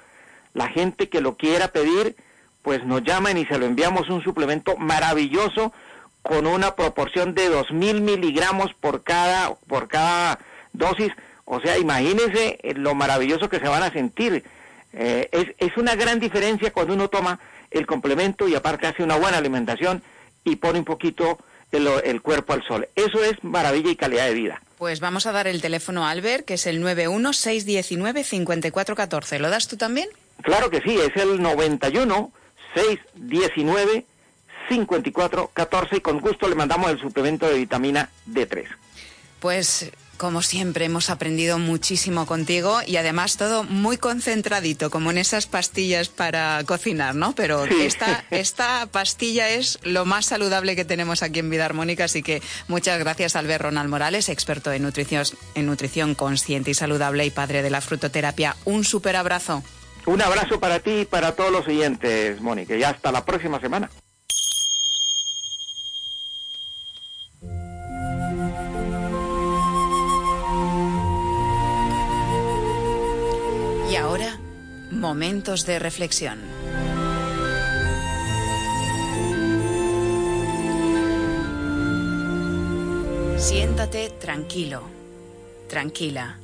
[0.53, 2.17] La gente que lo quiera pedir,
[2.61, 5.73] pues nos llaman y se lo enviamos un suplemento maravilloso
[6.25, 10.39] con una proporción de 2.000 miligramos por cada, por cada
[10.73, 11.13] dosis.
[11.45, 14.43] O sea, imagínense eh, lo maravilloso que se van a sentir.
[14.95, 17.39] Eh, es, es una gran diferencia cuando uno toma
[17.71, 20.03] el complemento y aparte hace una buena alimentación
[20.45, 21.37] y pone un poquito
[21.73, 22.89] el, el cuerpo al sol.
[22.97, 24.63] Eso es maravilla y calidad de vida.
[24.79, 29.41] Pues vamos a dar el teléfono a Albert, que es el 916195414.
[29.41, 30.09] ¿Lo das tú también?
[30.43, 32.33] Claro que sí, es el 91
[32.75, 34.07] 619
[34.69, 38.65] 54 14 y con gusto le mandamos el suplemento de vitamina D3.
[39.41, 45.47] Pues como siempre hemos aprendido muchísimo contigo y además todo muy concentradito, como en esas
[45.47, 47.35] pastillas para cocinar, ¿no?
[47.35, 47.83] Pero Sí.
[47.83, 52.41] esta, esta pastilla es lo más saludable que tenemos aquí en Vida Armónica, así que
[52.69, 55.25] muchas gracias Albert Ronald Morales, experto en nutrición,
[55.57, 58.57] en nutrición consciente y saludable y padre de la frutoterapia.
[58.65, 59.65] Un súper abrazo.
[60.07, 63.91] Un abrazo para ti y para todos los oyentes, Mónica, y hasta la próxima semana.
[73.95, 74.41] Y ahora,
[74.91, 76.41] momentos de reflexión.
[83.39, 84.83] Siéntate tranquilo,
[85.69, 86.39] tranquila,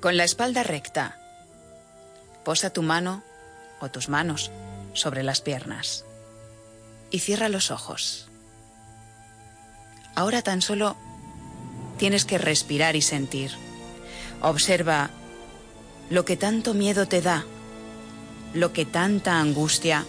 [0.00, 1.20] con la espalda recta.
[2.42, 3.22] Posa tu mano
[3.82, 4.50] o tus manos
[4.94, 6.06] sobre las piernas
[7.10, 8.28] y cierra los ojos.
[10.14, 10.96] Ahora tan solo
[11.98, 13.50] tienes que respirar y sentir.
[14.40, 15.10] Observa
[16.12, 17.46] lo que tanto miedo te da,
[18.52, 20.04] lo que tanta angustia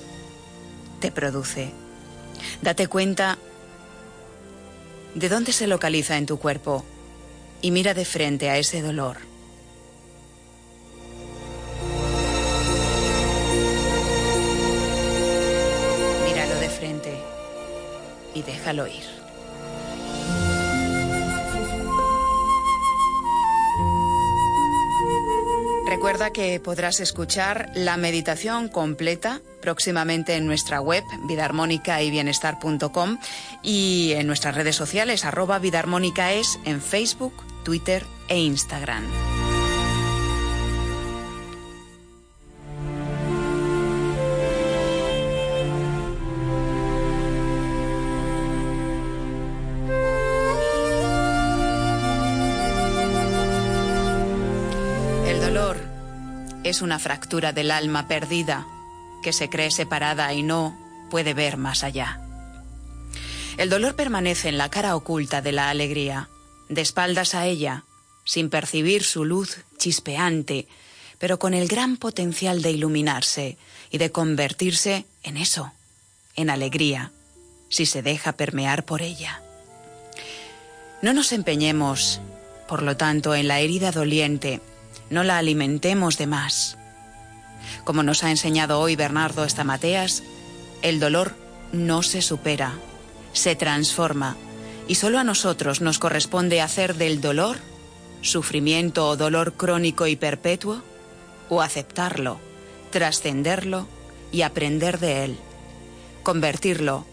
[1.00, 1.72] te produce.
[2.62, 3.38] Date cuenta
[5.16, 6.84] de dónde se localiza en tu cuerpo
[7.62, 9.16] y mira de frente a ese dolor.
[16.26, 17.18] Míralo de frente
[18.36, 19.13] y déjalo ir.
[26.04, 33.20] Recuerda que podrás escuchar la meditación completa próximamente en nuestra web vidaarmónica y bienestar.com
[33.62, 37.34] y en nuestras redes sociales arroba vidaarmónica es en Facebook,
[37.64, 39.06] Twitter e Instagram.
[56.74, 58.66] Es una fractura del alma perdida
[59.22, 60.76] que se cree separada y no
[61.12, 62.20] puede ver más allá.
[63.58, 66.30] El dolor permanece en la cara oculta de la alegría,
[66.70, 67.84] de espaldas a ella,
[68.26, 70.68] sin percibir su luz chispeante,
[71.20, 73.56] pero con el gran potencial de iluminarse
[73.92, 75.72] y de convertirse en eso,
[76.36, 77.12] en alegría,
[77.70, 79.44] si se deja permear por ella.
[81.04, 82.20] No nos empeñemos,
[82.68, 84.60] por lo tanto, en la herida doliente,
[85.14, 86.78] no la alimentemos de más.
[87.84, 90.24] Como nos ha enseñado hoy Bernardo Estamateas,
[90.82, 91.36] el dolor
[91.72, 92.74] no se supera,
[93.32, 94.36] se transforma,
[94.88, 97.58] y solo a nosotros nos corresponde hacer del dolor
[98.24, 100.82] sufrimiento o dolor crónico y perpetuo,
[101.50, 102.40] o aceptarlo,
[102.90, 103.88] trascenderlo
[104.32, 105.38] y aprender de él,
[106.24, 107.06] convertirlo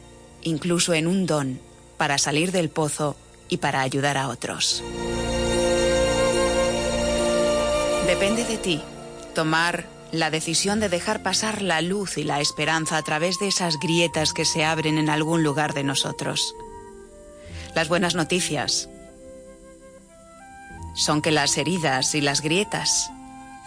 [0.43, 1.61] incluso en un don
[1.99, 3.17] para salir del pozo
[3.49, 4.83] y para ayudar a otros.
[8.11, 8.83] Depende de ti
[9.37, 13.79] tomar la decisión de dejar pasar la luz y la esperanza a través de esas
[13.79, 16.57] grietas que se abren en algún lugar de nosotros.
[17.77, 18.89] Las buenas noticias
[20.97, 23.13] son que las heridas y las grietas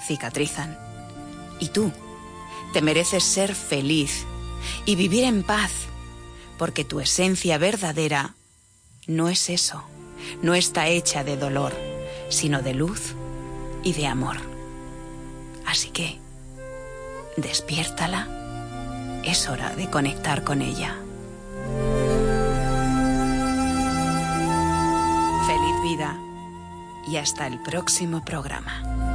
[0.06, 0.78] cicatrizan.
[1.62, 1.94] Y tú
[2.74, 4.26] te mereces ser feliz
[4.86, 5.72] y vivir en paz,
[6.58, 8.36] porque tu esencia verdadera
[9.08, 9.86] no es eso,
[10.42, 11.74] no está hecha de dolor,
[12.28, 13.16] sino de luz
[13.84, 14.38] y de amor.
[15.66, 16.20] Así que,
[17.38, 18.28] despiértala,
[19.24, 20.96] es hora de conectar con ella.
[25.48, 26.18] Feliz vida
[27.08, 29.13] y hasta el próximo programa.